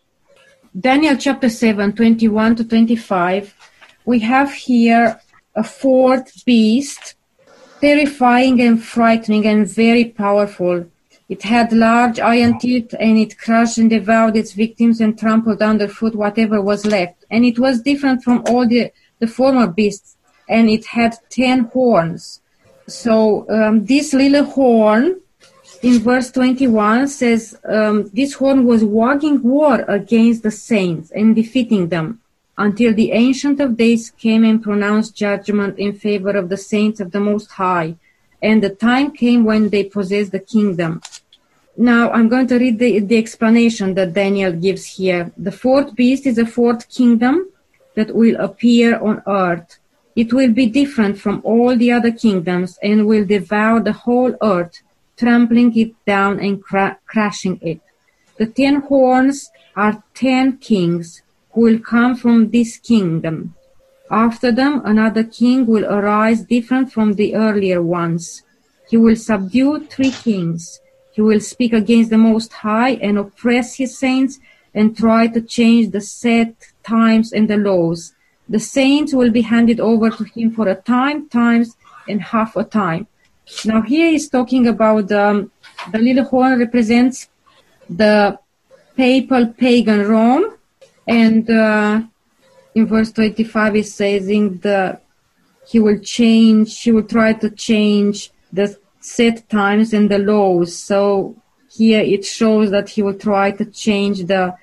[0.80, 3.54] Daniel chapter 7, 21 to 25.
[4.06, 5.20] We have here
[5.56, 7.16] a fourth beast,
[7.82, 10.86] terrifying and frightening and very powerful.
[11.28, 16.16] It had large iron teeth and it crushed and devoured its victims and trampled underfoot
[16.16, 17.26] whatever was left.
[17.30, 20.16] And it was different from all the, the former beasts
[20.48, 22.42] and it had ten horns.
[22.88, 25.20] So um, this little horn
[25.82, 31.90] in verse 21 says um, this horn was waging war against the saints and defeating
[31.90, 32.20] them
[32.58, 37.12] until the Ancient of Days came and pronounced judgment in favor of the saints of
[37.12, 37.96] the Most High.
[38.42, 41.02] And the time came when they possessed the kingdom.
[41.78, 45.32] Now I'm going to read the, the explanation that Daniel gives here.
[45.38, 47.50] The fourth beast is a fourth kingdom
[47.96, 49.80] that will appear on earth.
[50.16, 54.82] It will be different from all the other kingdoms and will devour the whole earth,
[55.20, 57.82] trampling it down and cra- crashing it.
[58.38, 63.54] The ten horns are ten kings who will come from this kingdom.
[64.10, 68.44] After them, another king will arise different from the earlier ones.
[68.90, 70.80] He will subdue three kings.
[71.12, 74.40] He will speak against the Most High and oppress his saints
[74.74, 78.14] and try to change the set times and the laws.
[78.48, 81.76] The saints will be handed over to him for a time, times,
[82.08, 83.08] and half a time.
[83.66, 85.52] Now here he's talking about um,
[85.92, 87.30] the little horn represents
[87.90, 88.40] the
[88.96, 90.58] papal pagan Rome
[91.08, 92.02] and uh,
[92.76, 95.00] in verse 25, it says, in the,
[95.68, 100.78] he will change, he will try to change the set times and the laws.
[100.78, 101.36] So
[101.72, 104.56] here it shows that he will try to change the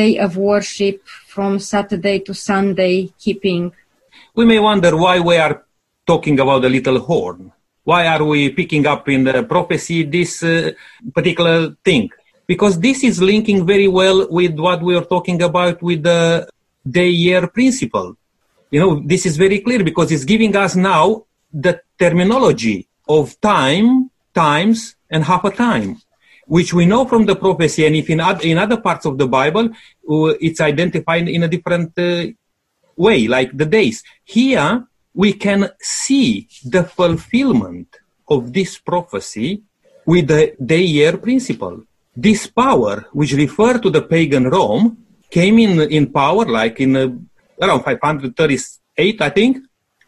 [0.00, 3.72] day of worship from Saturday to Sunday keeping.
[4.34, 5.64] We may wonder why we are
[6.06, 7.52] talking about the little horn.
[7.84, 10.72] Why are we picking up in the prophecy this uh,
[11.14, 12.10] particular thing?
[12.50, 16.50] because this is linking very well with what we are talking about with the
[16.98, 18.16] day year principle.
[18.72, 24.10] You know, this is very clear because it's giving us now the terminology of time,
[24.34, 26.02] times, and half a time,
[26.48, 27.86] which we know from the prophecy.
[27.86, 29.66] And if in, ad- in other parts of the Bible,
[30.10, 32.26] uh, it's identified in a different uh,
[32.96, 34.02] way, like the days.
[34.24, 37.96] Here, we can see the fulfillment
[38.28, 39.62] of this prophecy
[40.06, 41.82] with the day year principle
[42.16, 47.08] this power, which referred to the pagan Rome, came in, in power like in uh,
[47.62, 49.58] around 538, I think,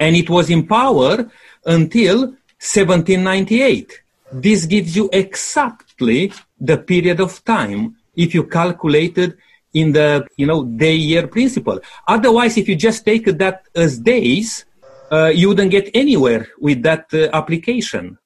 [0.00, 1.30] and it was in power
[1.64, 2.20] until
[2.59, 4.03] 1798.
[4.32, 9.36] This gives you exactly the period of time if you calculated
[9.74, 11.78] in the you know day year principle.
[12.09, 14.64] Otherwise, if you just take that as days,
[15.12, 18.18] uh, you wouldn't get anywhere with that uh, application.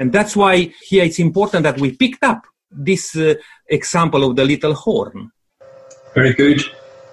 [0.00, 3.34] And that's why here it's important that we picked up this uh,
[3.68, 5.30] example of the little horn.
[6.14, 6.62] Very good.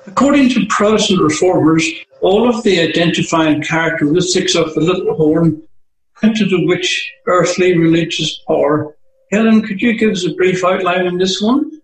[0.08, 1.88] According to Protestant reformers,
[2.22, 5.62] all of the identifying characteristics of the little horn
[6.20, 8.96] pointed to which earthly religious power.
[9.32, 11.81] Helen, could you give us a brief outline on this one?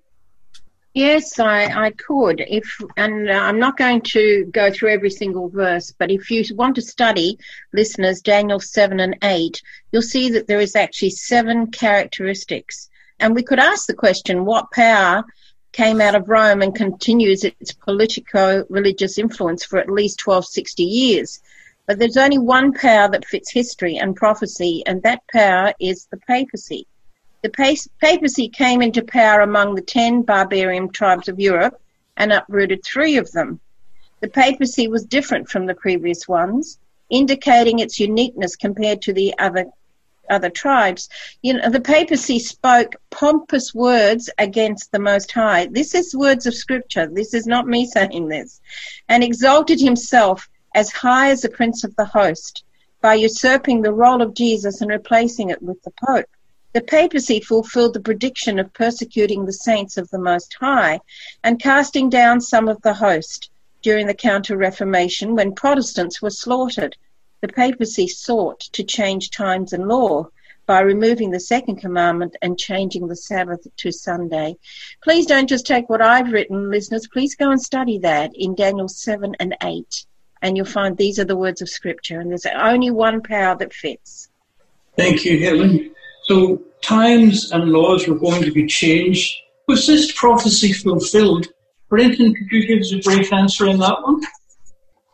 [0.98, 2.44] Yes, I, I could.
[2.48, 6.44] If and uh, I'm not going to go through every single verse, but if you
[6.56, 7.38] want to study,
[7.72, 12.90] listeners, Daniel seven and eight, you'll see that there is actually seven characteristics
[13.20, 15.24] and we could ask the question what power
[15.72, 21.40] came out of Rome and continues its politico religious influence for at least 1260 years.
[21.86, 26.18] But there's only one power that fits history and prophecy, and that power is the
[26.18, 26.88] papacy.
[27.48, 31.80] The papacy came into power among the ten barbarian tribes of Europe
[32.18, 33.62] and uprooted three of them.
[34.20, 36.78] The papacy was different from the previous ones,
[37.10, 39.68] indicating its uniqueness compared to the other
[40.30, 41.08] other tribes.
[41.42, 45.68] You know, the papacy spoke pompous words against the Most High.
[45.68, 47.08] This is words of Scripture.
[47.08, 48.60] This is not me saying this.
[49.08, 52.66] And exalted himself as high as the Prince of the Host
[53.00, 56.26] by usurping the role of Jesus and replacing it with the Pope.
[56.74, 61.00] The papacy fulfilled the prediction of persecuting the saints of the Most High
[61.44, 63.50] and casting down some of the host.
[63.82, 66.98] during the Counter Reformation when Protestants were slaughtered.
[67.42, 70.28] The papacy sought to change times and law
[70.66, 74.58] by removing the second commandment and changing the Sabbath to Sunday.
[75.02, 77.08] Please don't just take what I've written, listeners.
[77.08, 80.06] Please go and study that in Daniel 7 and 8.
[80.42, 83.74] And you'll find these are the words of Scripture, and there's only one power that
[83.74, 84.28] fits.
[84.98, 85.92] Thank you, Helen.
[86.28, 89.36] So, times and laws were going to be changed.
[89.68, 91.48] Was this prophecy fulfilled?
[91.90, 94.22] Brenton, could you give us a brief answer on that one?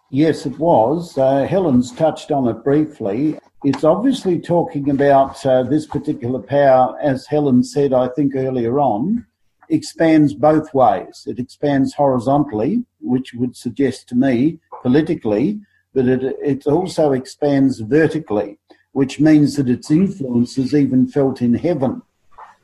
[0.10, 1.18] Yes, it was.
[1.18, 3.38] Uh, Helen's touched on it briefly.
[3.64, 9.26] It's obviously talking about uh, this particular power, as Helen said, I think earlier on,
[9.70, 11.24] expands both ways.
[11.26, 15.62] It expands horizontally, which would suggest to me politically,
[15.94, 18.60] but it, it also expands vertically,
[18.94, 22.02] which means that its influence is even felt in heaven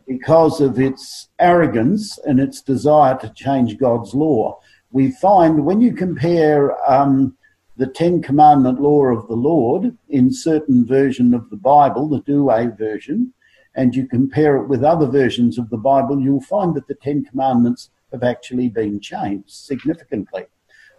[0.08, 4.60] because of its arrogance and its desire to change God's law.
[4.92, 7.36] We find when you compare um,
[7.78, 12.76] the Ten Commandment law of the Lord in certain version of the Bible, the Douay
[12.76, 13.34] version,
[13.76, 17.24] and you compare it with other versions of the Bible, you'll find that the Ten
[17.24, 20.46] Commandments have actually been changed significantly.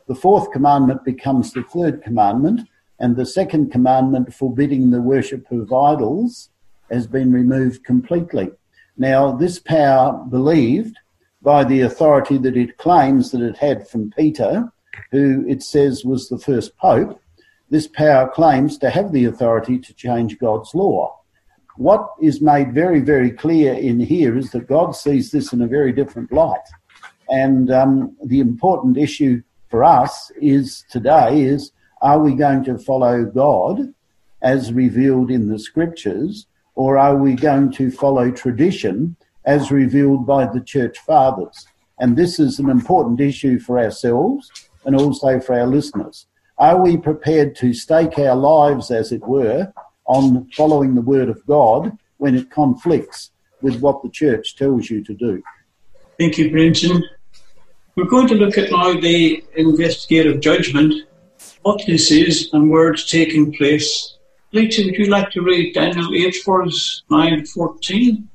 [0.07, 2.69] The fourth commandment becomes the third commandment,
[3.01, 6.51] and the second commandment forbidding the worship of idols
[6.91, 8.51] has been removed completely.
[8.97, 10.97] Now, this power believed
[11.43, 14.71] by the authority that it claims that it had from Peter
[15.11, 17.21] who it says was the first pope,
[17.71, 21.17] this power claims to have the authority to change God's law.
[21.77, 25.69] What is made very, very clear in here is that God sees this in a
[25.69, 26.67] very different light.
[27.29, 33.25] And um, the important issue for us is today is are we going to follow
[33.25, 33.95] God
[34.43, 40.47] as revealed in the scriptures, or are we going to follow tradition as revealed by
[40.47, 41.67] the church fathers?
[41.99, 44.51] And this is an important issue for ourselves
[44.85, 46.27] and also for our listeners.
[46.57, 49.73] Are we prepared to stake our lives, as it were,
[50.07, 53.31] on following the word of God when it conflicts
[53.61, 55.43] with what the church tells you to do?
[56.19, 57.05] Thank you, Brenton.
[57.97, 60.95] We're going to look at now the investigative judgment,
[61.63, 64.17] what this is, and where it's taking place.
[64.53, 68.29] Lisa, would you like to read Daniel 8 for us, 9 14?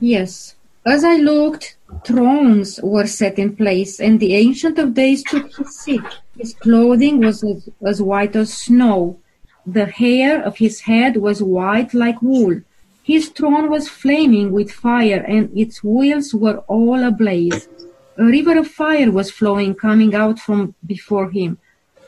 [0.00, 0.54] Yes.
[0.86, 5.78] As I looked, thrones were set in place, and the Ancient of Days took his
[5.78, 6.00] seat.
[6.36, 9.18] His clothing was as, as white as snow.
[9.66, 12.62] The hair of his head was white like wool.
[13.02, 17.68] His throne was flaming with fire, and its wheels were all ablaze.
[18.16, 21.58] A river of fire was flowing, coming out from before him.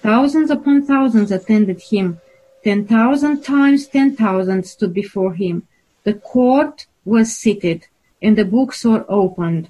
[0.02, 2.20] Thousands upon thousands attended him.
[2.64, 5.66] Ten thousand times ten thousand stood before him.
[6.04, 7.86] The court was seated
[8.22, 9.68] and the books were opened.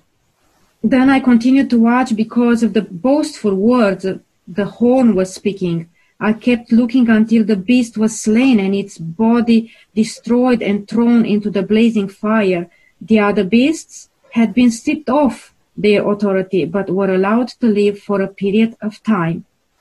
[0.83, 4.07] Then I continued to watch because of the boastful words
[4.47, 5.89] the horn was speaking.
[6.20, 11.51] I kept looking until the beast was slain and its body destroyed and thrown into
[11.51, 12.70] the blazing fire.
[13.01, 18.20] The other beasts had been stripped off their authority, but were allowed to live for
[18.20, 19.45] a period of time.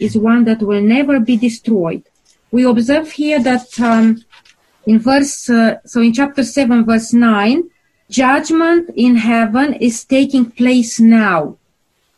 [0.00, 2.02] is one that will never be destroyed.
[2.50, 4.24] We observe here that um,
[4.86, 7.70] in verse, uh, so in chapter 7, verse 9,
[8.08, 11.58] judgment in heaven is taking place now.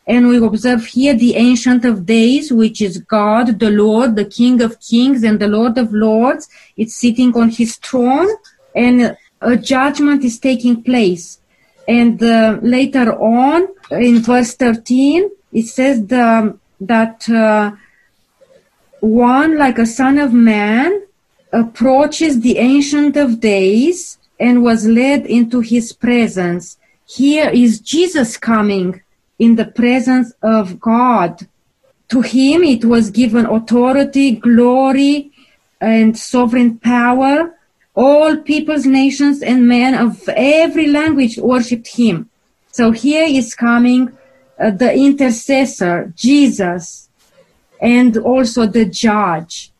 [0.05, 4.61] And we observe here the Ancient of Days, which is God, the Lord, the King
[4.61, 6.49] of Kings, and the Lord of Lords.
[6.75, 8.29] It's sitting on his throne,
[8.75, 11.39] and a judgment is taking place.
[11.87, 16.57] And uh, later on, in verse 13, it says the,
[16.87, 17.71] that uh,
[18.99, 21.03] one like a son of man
[21.51, 26.77] approaches the Ancient of Days and was led into his presence.
[27.05, 29.01] Here is Jesus coming
[29.39, 31.47] in the presence of God.
[32.09, 35.31] To him it was given authority, glory,
[35.79, 37.55] and sovereign power.
[37.95, 42.29] All peoples, nations, and men of every language worshipped him.
[42.71, 44.17] So here is coming
[44.59, 47.09] uh, the intercessor, Jesus,
[47.81, 49.71] and also the judge.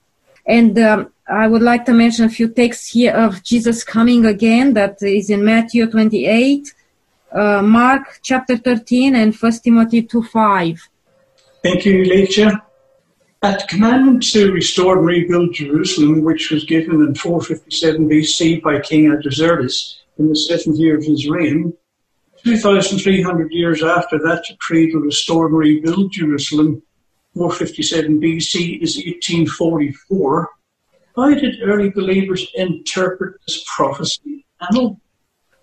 [0.45, 4.74] And um, I would like to mention a few texts here of Jesus coming again
[4.74, 6.74] that is in Matthew 28,
[7.32, 10.89] uh, Mark chapter 13, and 1 Timothy 2 5.
[11.63, 12.61] Thank you, Elijah.
[13.41, 19.09] At commandment to restore and rebuild Jerusalem, which was given in 457 BC by King
[19.09, 21.74] Artaxerxes in the seventh year of his reign,
[22.44, 26.82] 2,300 years after that decree to restore and rebuild Jerusalem,
[27.36, 30.50] 457 BC is 1844.
[31.16, 34.46] How did early believers interpret this prophecy?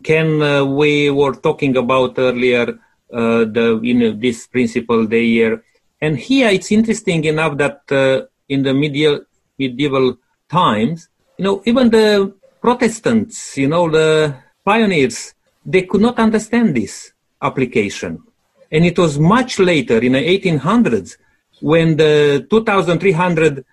[0.03, 2.79] Ken, uh, we were talking about earlier
[3.13, 5.63] uh, the you know this principle the year,
[6.01, 9.21] and here it's interesting enough that uh, in the medieval
[9.59, 10.17] medieval
[10.49, 17.13] times, you know, even the Protestants, you know, the pioneers, they could not understand this
[17.43, 18.23] application,
[18.71, 21.17] and it was much later in the 1800s
[21.61, 23.65] when the 2,300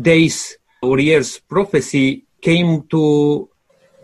[0.00, 3.48] days or years prophecy came to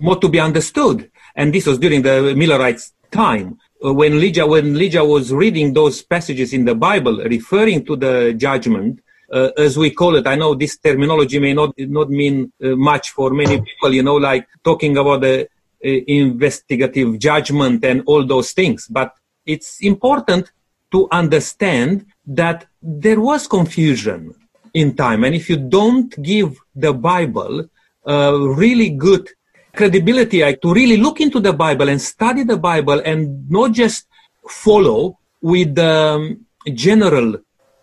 [0.00, 3.58] more to be understood and this was during the Millerite time.
[3.84, 8.34] Uh, when Lydia, when Lydia was reading those passages in the Bible referring to the
[8.34, 9.00] judgment,
[9.32, 13.10] uh, as we call it, I know this terminology may not not mean uh, much
[13.10, 15.48] for many people, you know, like talking about the
[15.82, 18.86] investigative judgment and all those things.
[18.88, 19.14] But
[19.46, 20.52] it's important
[20.92, 24.34] to understand that there was confusion
[24.74, 27.66] in time, and if you don't give the Bible
[28.04, 29.28] a really good
[29.74, 34.06] credibility like, to really look into the Bible and study the Bible and not just
[34.48, 37.36] follow with the um, general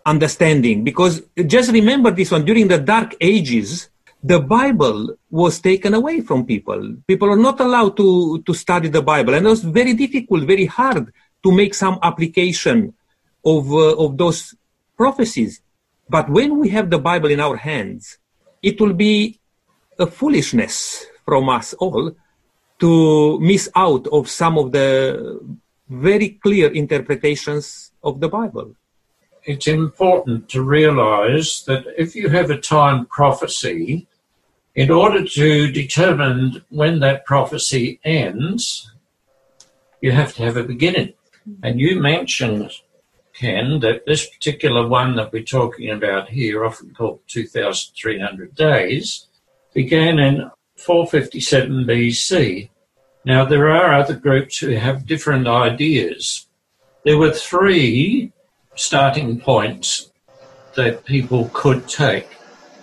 [0.06, 0.84] understanding.
[0.84, 3.90] Because just remember this one during the Dark Ages,
[4.22, 6.96] the Bible was taken away from people.
[7.06, 9.34] People are not allowed to, to study the Bible.
[9.34, 11.12] And it was very difficult, very hard
[11.42, 12.92] to make some application
[13.44, 14.54] of, uh, of those
[14.96, 15.62] prophecies.
[16.08, 18.18] But when we have the Bible in our hands,
[18.62, 19.40] it will be
[19.98, 22.12] a foolishness from us all
[22.80, 25.40] to miss out of some of the
[25.88, 28.74] very clear interpretations of the Bible.
[29.44, 34.06] It's important to realize that if you have a time prophecy,
[34.74, 38.90] in order to determine when that prophecy ends,
[40.00, 41.12] you have to have a beginning.
[41.62, 42.70] And you mentioned,
[43.34, 49.26] Ken, that this particular one that we're talking about here, often called 2,300 days,
[49.74, 52.70] began in 457 BC.
[53.24, 56.46] Now, there are other groups who have different ideas.
[57.04, 58.32] There were three
[58.76, 60.10] starting points
[60.74, 62.28] that people could take.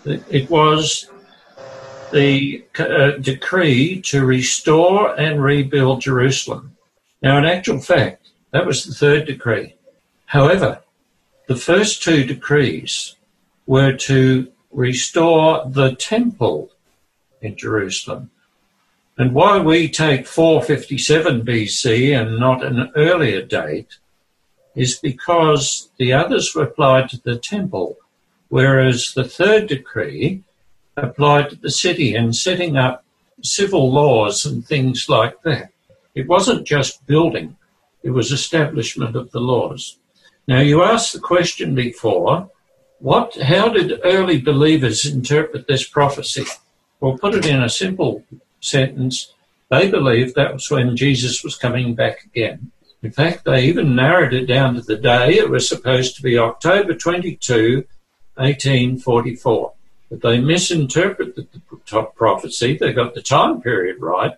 [0.06, 1.10] It was
[2.12, 6.78] the uh, decree to restore and rebuild Jerusalem.
[7.22, 9.76] Now, in actual fact, that was the third decree.
[10.26, 10.82] However,
[11.47, 13.16] the first two decrees
[13.66, 16.72] were to restore the temple
[17.41, 18.32] in Jerusalem.
[19.18, 23.97] And why we take 457 BC and not an earlier date
[24.76, 27.97] is because the others were applied to the temple,
[28.49, 30.43] whereas the third decree
[30.98, 33.06] applied to the city and setting up
[33.43, 35.72] civil laws and things like that.
[36.16, 37.56] It wasn't just building,
[38.04, 40.00] it was establishment of the laws.
[40.48, 42.50] Now you asked the question before,
[43.00, 46.45] what how did early believers interpret this prophecy?
[47.00, 48.24] Well, put it in a simple
[48.60, 49.34] sentence,
[49.70, 52.72] they believed that was when Jesus was coming back again.
[53.04, 55.36] In fact, they even narrowed it down to the day.
[55.36, 57.86] It was supposed to be October 22,
[58.36, 59.74] 1844.
[60.10, 62.78] But they misinterpreted the prophecy.
[62.78, 64.34] They got the time period right,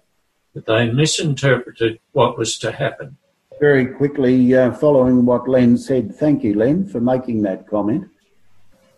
[0.53, 3.17] but they misinterpreted what was to happen.
[3.59, 8.07] Very quickly, uh, following what Len said, thank you, Len, for making that comment.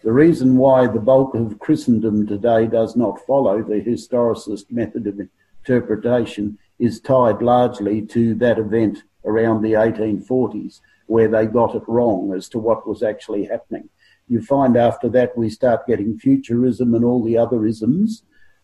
[0.04, 5.20] The reason why the bulk of Christendom today does not follow the historicist method of
[5.20, 12.34] interpretation is tied largely to that event around the 1840s where they got it wrong
[12.34, 13.90] as to what was actually happening.
[14.32, 18.24] You find after that we start getting futurism and all the other isms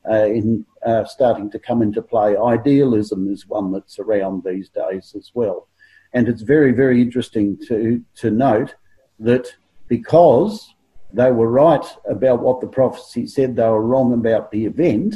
[0.09, 2.37] uh, in uh, starting to come into play.
[2.37, 5.67] Idealism is one that's around these days as well.
[6.13, 8.75] And it's very, very interesting to, to note
[9.19, 9.55] that
[9.89, 10.73] because
[11.11, 15.15] they were right about what the prophecy said, they were wrong about the event,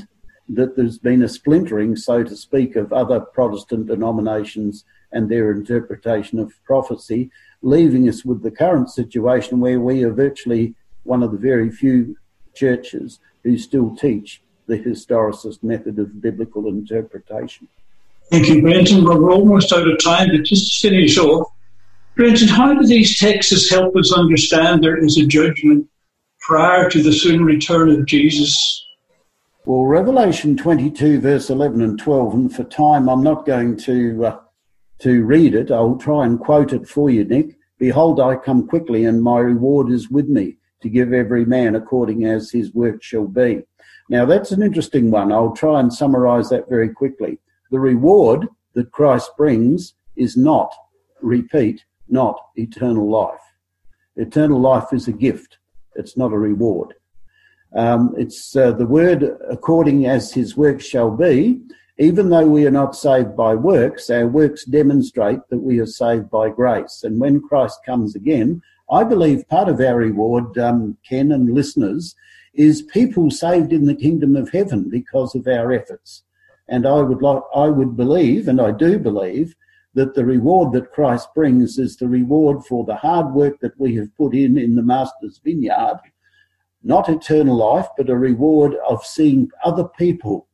[0.49, 6.39] that there's been a splintering, so to speak, of other Protestant denominations and their interpretation
[6.39, 7.29] of prophecy,
[7.61, 12.15] leaving us with the current situation where we are virtually one of the very few
[12.53, 17.67] churches who still teach the historicist method of biblical interpretation.
[18.29, 19.03] Thank you, Brenton.
[19.03, 21.51] Well, we're almost out of time, but just to finish off,
[22.15, 25.89] Brenton, how do these texts help us understand there is a judgment
[26.39, 28.85] prior to the soon return of Jesus?
[29.65, 34.39] Well, Revelation 22, verse 11 and 12, and for time I'm not going to uh,
[35.01, 35.71] to read it.
[35.71, 37.57] I'll try and quote it for you, Nick.
[37.77, 42.25] Behold, I come quickly, and my reward is with me to give every man according
[42.25, 43.63] as his work shall be.
[44.09, 45.31] Now, that's an interesting one.
[45.31, 47.39] I'll try and summarize that very quickly.
[47.71, 50.73] The reward that Christ brings is not,
[51.21, 53.39] repeat, not eternal life.
[54.17, 55.57] Eternal life is a gift.
[55.95, 56.93] It's not a reward.
[57.75, 61.61] Um, it's uh, the word according as his work shall be.
[62.01, 66.31] Even though we are not saved by works, our works demonstrate that we are saved
[66.31, 67.03] by grace.
[67.03, 72.15] And when Christ comes again, I believe part of our reward, um, Ken and listeners,
[72.55, 76.23] is people saved in the kingdom of heaven because of our efforts.
[76.67, 79.53] And I would like, I would believe, and I do believe,
[79.93, 83.95] that the reward that Christ brings is the reward for the hard work that we
[83.97, 85.99] have put in in the Master's vineyard,
[86.81, 90.47] not eternal life, but a reward of seeing other people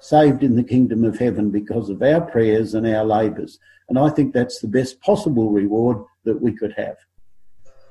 [0.00, 3.58] saved in the kingdom of heaven because of our prayers and our labours.
[3.88, 6.96] And I think that's the best possible reward that we could have.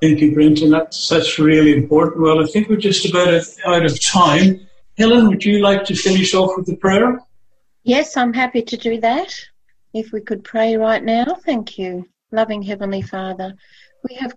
[0.00, 0.70] Thank you, Brenton.
[0.70, 2.22] That's, that's really important.
[2.22, 4.66] Well, I think we're just about out of time.
[4.98, 7.18] Helen, would you like to finish off with the prayer?
[7.82, 9.34] Yes, I'm happy to do that.
[9.94, 12.08] If we could pray right now, thank you.
[12.32, 13.54] Loving Heavenly Father,
[14.08, 14.34] we have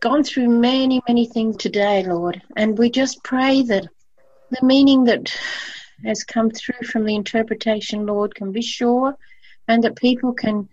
[0.00, 3.88] gone through many, many things today, Lord, and we just pray that
[4.50, 5.34] the meaning that
[6.04, 9.16] has come through from the interpretation, Lord, can be sure
[9.68, 10.68] and that people can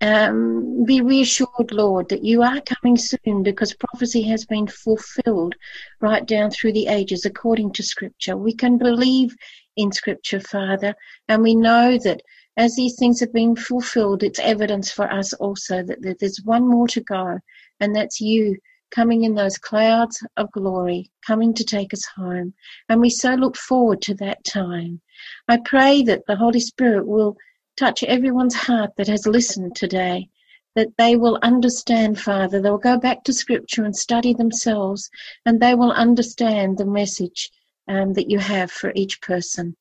[0.00, 5.54] um, be reassured, Lord, that you are coming soon because prophecy has been fulfilled
[6.00, 8.36] right down through the ages according to Scripture.
[8.36, 9.34] We can believe
[9.76, 10.94] in Scripture, Father,
[11.28, 12.22] and we know that
[12.56, 16.88] as these things have been fulfilled, it's evidence for us also that there's one more
[16.88, 17.38] to go,
[17.80, 18.56] and that's you
[18.90, 22.54] coming in those clouds of glory, coming to take us home.
[22.88, 25.00] And we so look forward to that time.
[25.48, 27.36] I pray that the Holy Spirit will
[27.76, 30.28] touch everyone's heart that has listened today,
[30.74, 32.60] that they will understand, Father.
[32.60, 35.10] They'll go back to Scripture and study themselves,
[35.44, 37.50] and they will understand the message
[37.88, 39.76] um, that you have for each person.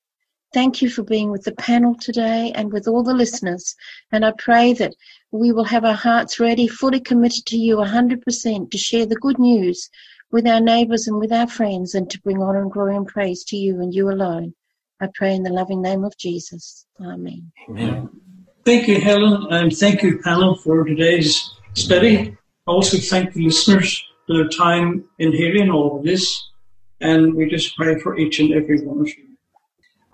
[0.56, 3.76] Thank you for being with the panel today and with all the listeners.
[4.14, 4.96] And I pray that
[5.34, 9.38] we will have our hearts ready, fully committed to you 100% to share the good
[9.38, 9.90] news
[10.32, 13.44] with our neighbours and with our friends and to bring honour and glory and praise
[13.50, 14.56] to you and you alone.
[15.02, 16.86] I pray in the loving name of Jesus.
[17.02, 17.52] Amen.
[17.70, 18.10] Amen.
[18.64, 22.38] Thank you, Helen, and thank you, panel, for today's study.
[22.66, 26.50] Also, thank the listeners for their time in hearing all of this,
[27.02, 29.35] and we just pray for each and every one of you.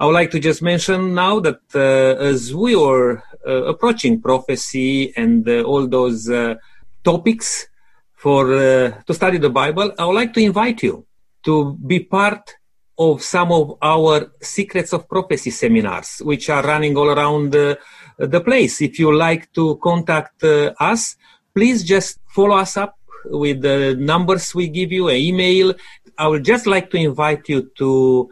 [0.01, 5.13] I would like to just mention now that uh, as we are uh, approaching prophecy
[5.15, 6.55] and uh, all those uh,
[7.03, 7.67] topics
[8.15, 11.05] for uh, to study the Bible, I would like to invite you
[11.43, 12.55] to be part
[12.97, 18.81] of some of our Secrets of Prophecy seminars, which are running all around the place.
[18.81, 21.15] If you like to contact uh, us,
[21.53, 25.75] please just follow us up with the numbers we give you, an email.
[26.17, 28.31] I would just like to invite you to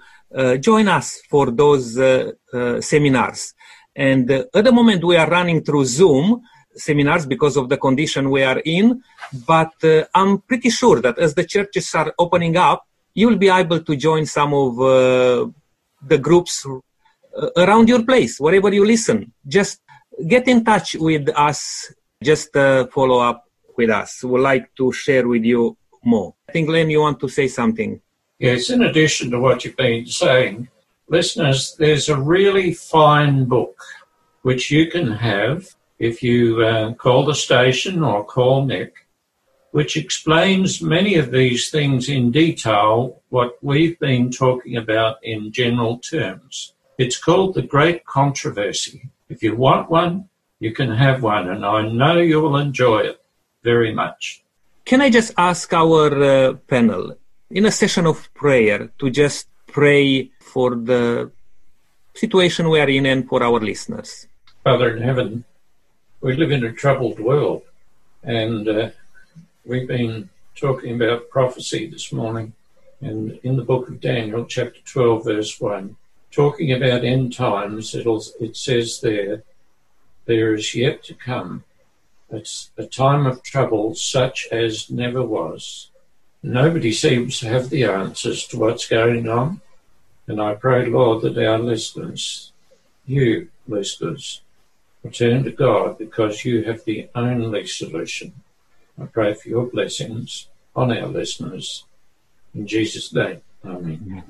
[0.60, 3.54] join us for those uh, uh, seminars.
[3.96, 6.42] And uh, at the moment, we are running through Zoom
[6.76, 9.02] seminars because of the condition we are in.
[9.46, 9.74] But
[10.16, 14.26] I'm pretty sure that as the churches are opening up, you'll be able to join
[14.26, 15.48] some of uh,
[16.02, 19.34] the groups uh, around your place, wherever you listen.
[19.48, 19.82] Just
[20.28, 21.94] get in touch with us.
[22.24, 23.46] Just uh, follow up
[23.78, 24.24] with us.
[24.24, 26.36] We'd like to share with you more.
[26.48, 28.02] I think, Len, you want to say something?
[28.40, 30.70] Yes, in addition to what you've been saying,
[31.08, 33.82] listeners, there's a really fine book
[34.42, 38.94] which you can have if you uh, call the station or call Nick
[39.72, 46.00] which explains many of these things in detail, what we've been talking about in general
[46.00, 46.74] terms.
[46.98, 49.10] It's called The Great Controversy.
[49.30, 50.30] If you want one,
[50.60, 53.22] you can have one, and I know you will enjoy it
[53.64, 54.44] very much.
[54.86, 57.16] Can I just ask our uh, panel,
[57.52, 61.32] in a session of prayer, to just pray for the
[62.14, 64.28] situation we are in and for our listeners?
[64.64, 65.46] Father in heaven,
[66.22, 67.64] we live in a troubled world,
[68.24, 68.90] and uh,
[69.70, 72.54] We've been talking about prophecy this morning,
[73.02, 75.96] and in the book of Daniel, chapter 12, verse 1,
[76.32, 79.44] talking about end times, it says there,
[80.26, 81.66] there is yet to come
[82.32, 85.92] it's a time of trouble such as never was.
[86.42, 89.62] Nobody seems to have the answers to what's going on.
[90.28, 92.54] And I pray, Lord, that our listeners,
[93.06, 94.42] you listeners,
[95.04, 98.34] return to God because you have the only solution.
[99.02, 101.86] I pray for your blessings on our listeners.
[102.54, 104.24] In Jesus' name, Amen.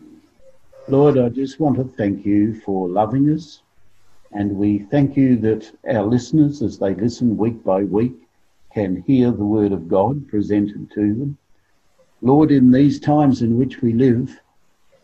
[0.87, 3.61] Lord, I just want to thank you for loving us.
[4.31, 8.13] And we thank you that our listeners, as they listen week by week,
[8.73, 11.37] can hear the word of God presented to them.
[12.21, 14.41] Lord, in these times in which we live,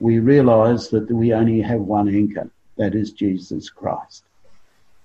[0.01, 4.25] we realize that we only have one anchor, that is Jesus Christ.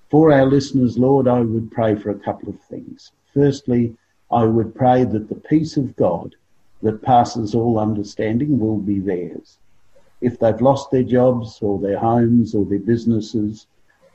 [0.08, 3.12] For our listeners, Lord, I would pray for a couple of things.
[3.32, 3.96] Firstly,
[4.28, 6.34] I would pray that the peace of God
[6.82, 9.58] that passes all understanding will be theirs.
[10.20, 13.68] If they've lost their jobs or their homes or their businesses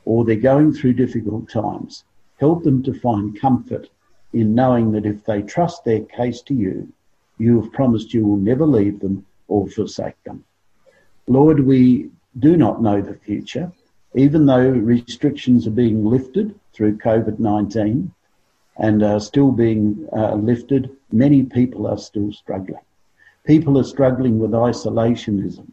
[0.04, 2.04] or they're going through difficult times,
[2.38, 3.88] help them to find comfort
[4.34, 6.92] in knowing that if they trust their case to you,
[7.38, 10.44] you have promised you will never leave them or forsake them.
[11.26, 13.72] Lord, we do not know the future,
[14.14, 18.12] even though restrictions are being lifted through COVID 19
[18.78, 22.80] and are still being uh, lifted, many people are still struggling.
[23.46, 25.66] People are struggling with isolationism.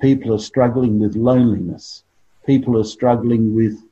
[0.00, 2.04] People are struggling with loneliness.
[2.46, 3.82] People are struggling with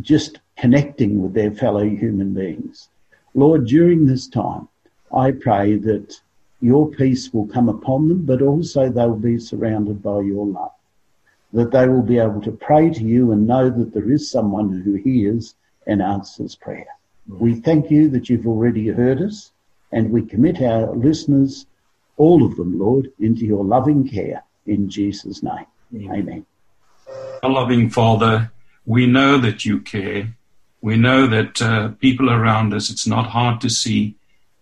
[0.00, 2.88] just connecting with their fellow human beings.
[3.34, 4.68] Lord, during this time,
[5.14, 6.20] I pray that
[6.60, 10.72] your peace will come upon them, but also they will be surrounded by your love.
[11.52, 14.80] That they will be able to pray to you and know that there is someone
[14.80, 15.54] who hears
[15.86, 16.86] and answers prayer.
[17.28, 19.52] We thank you that you've already heard us,
[19.92, 21.66] and we commit our listeners,
[22.16, 25.66] all of them, Lord, into your loving care in Jesus' name.
[25.94, 26.44] Amen.
[27.42, 28.50] Our loving Father,
[28.84, 30.34] we know that you care.
[30.80, 34.16] We know that uh, people around us, it's not hard to see,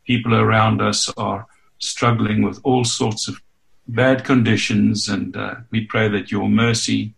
[0.07, 1.47] people around us are
[1.79, 3.41] struggling with all sorts of
[3.89, 7.15] bad conditions, and uh, we pray that your mercy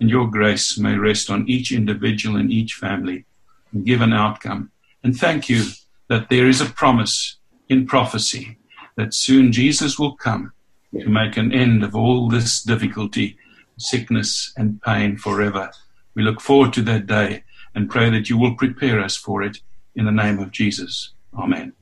[0.00, 3.24] and your grace may rest on each individual and each family
[3.72, 4.70] and give an outcome.
[5.02, 5.64] And thank you
[6.08, 7.36] that there is a promise
[7.68, 8.58] in prophecy
[8.96, 10.52] that soon Jesus will come
[10.92, 13.36] to make an end of all this difficulty,
[13.78, 15.70] sickness, and pain forever.
[16.14, 19.58] We look forward to that day and pray that you will prepare us for it
[19.94, 21.12] in the name of Jesus.
[21.38, 21.72] Amen.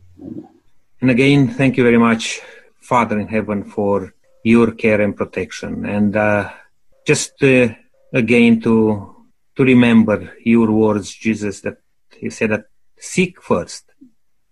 [1.01, 2.41] And again, thank you very much,
[2.81, 5.87] Father in heaven, for your care and protection.
[5.87, 6.51] And uh,
[7.07, 7.69] just uh,
[8.13, 9.15] again to
[9.57, 11.79] to remember your words, Jesus, that
[12.21, 12.65] you said that
[12.99, 13.85] seek first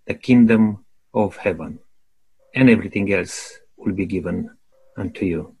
[0.05, 1.79] the kingdom of heaven,
[2.55, 4.49] and everything else will be given
[4.95, 5.55] unto you.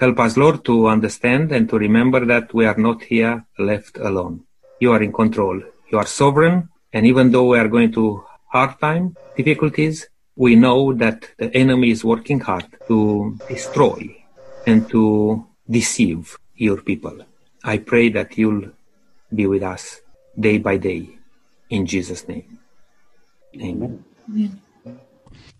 [0.00, 4.44] Help us, Lord, to understand and to remember that we are not here left alone.
[4.80, 5.62] You are in control.
[5.90, 6.68] You are sovereign.
[6.92, 11.90] And even though we are going to hard time, difficulties, we know that the enemy
[11.90, 14.16] is working hard to destroy
[14.66, 17.18] and to deceive your people.
[17.64, 18.70] I pray that you'll
[19.34, 20.00] be with us
[20.38, 21.10] day by day
[21.70, 22.58] in Jesus' name.
[23.60, 24.04] Amen.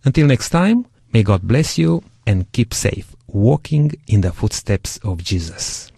[0.05, 5.23] Until next time, may God bless you and keep safe, walking in the footsteps of
[5.23, 5.92] Jesus.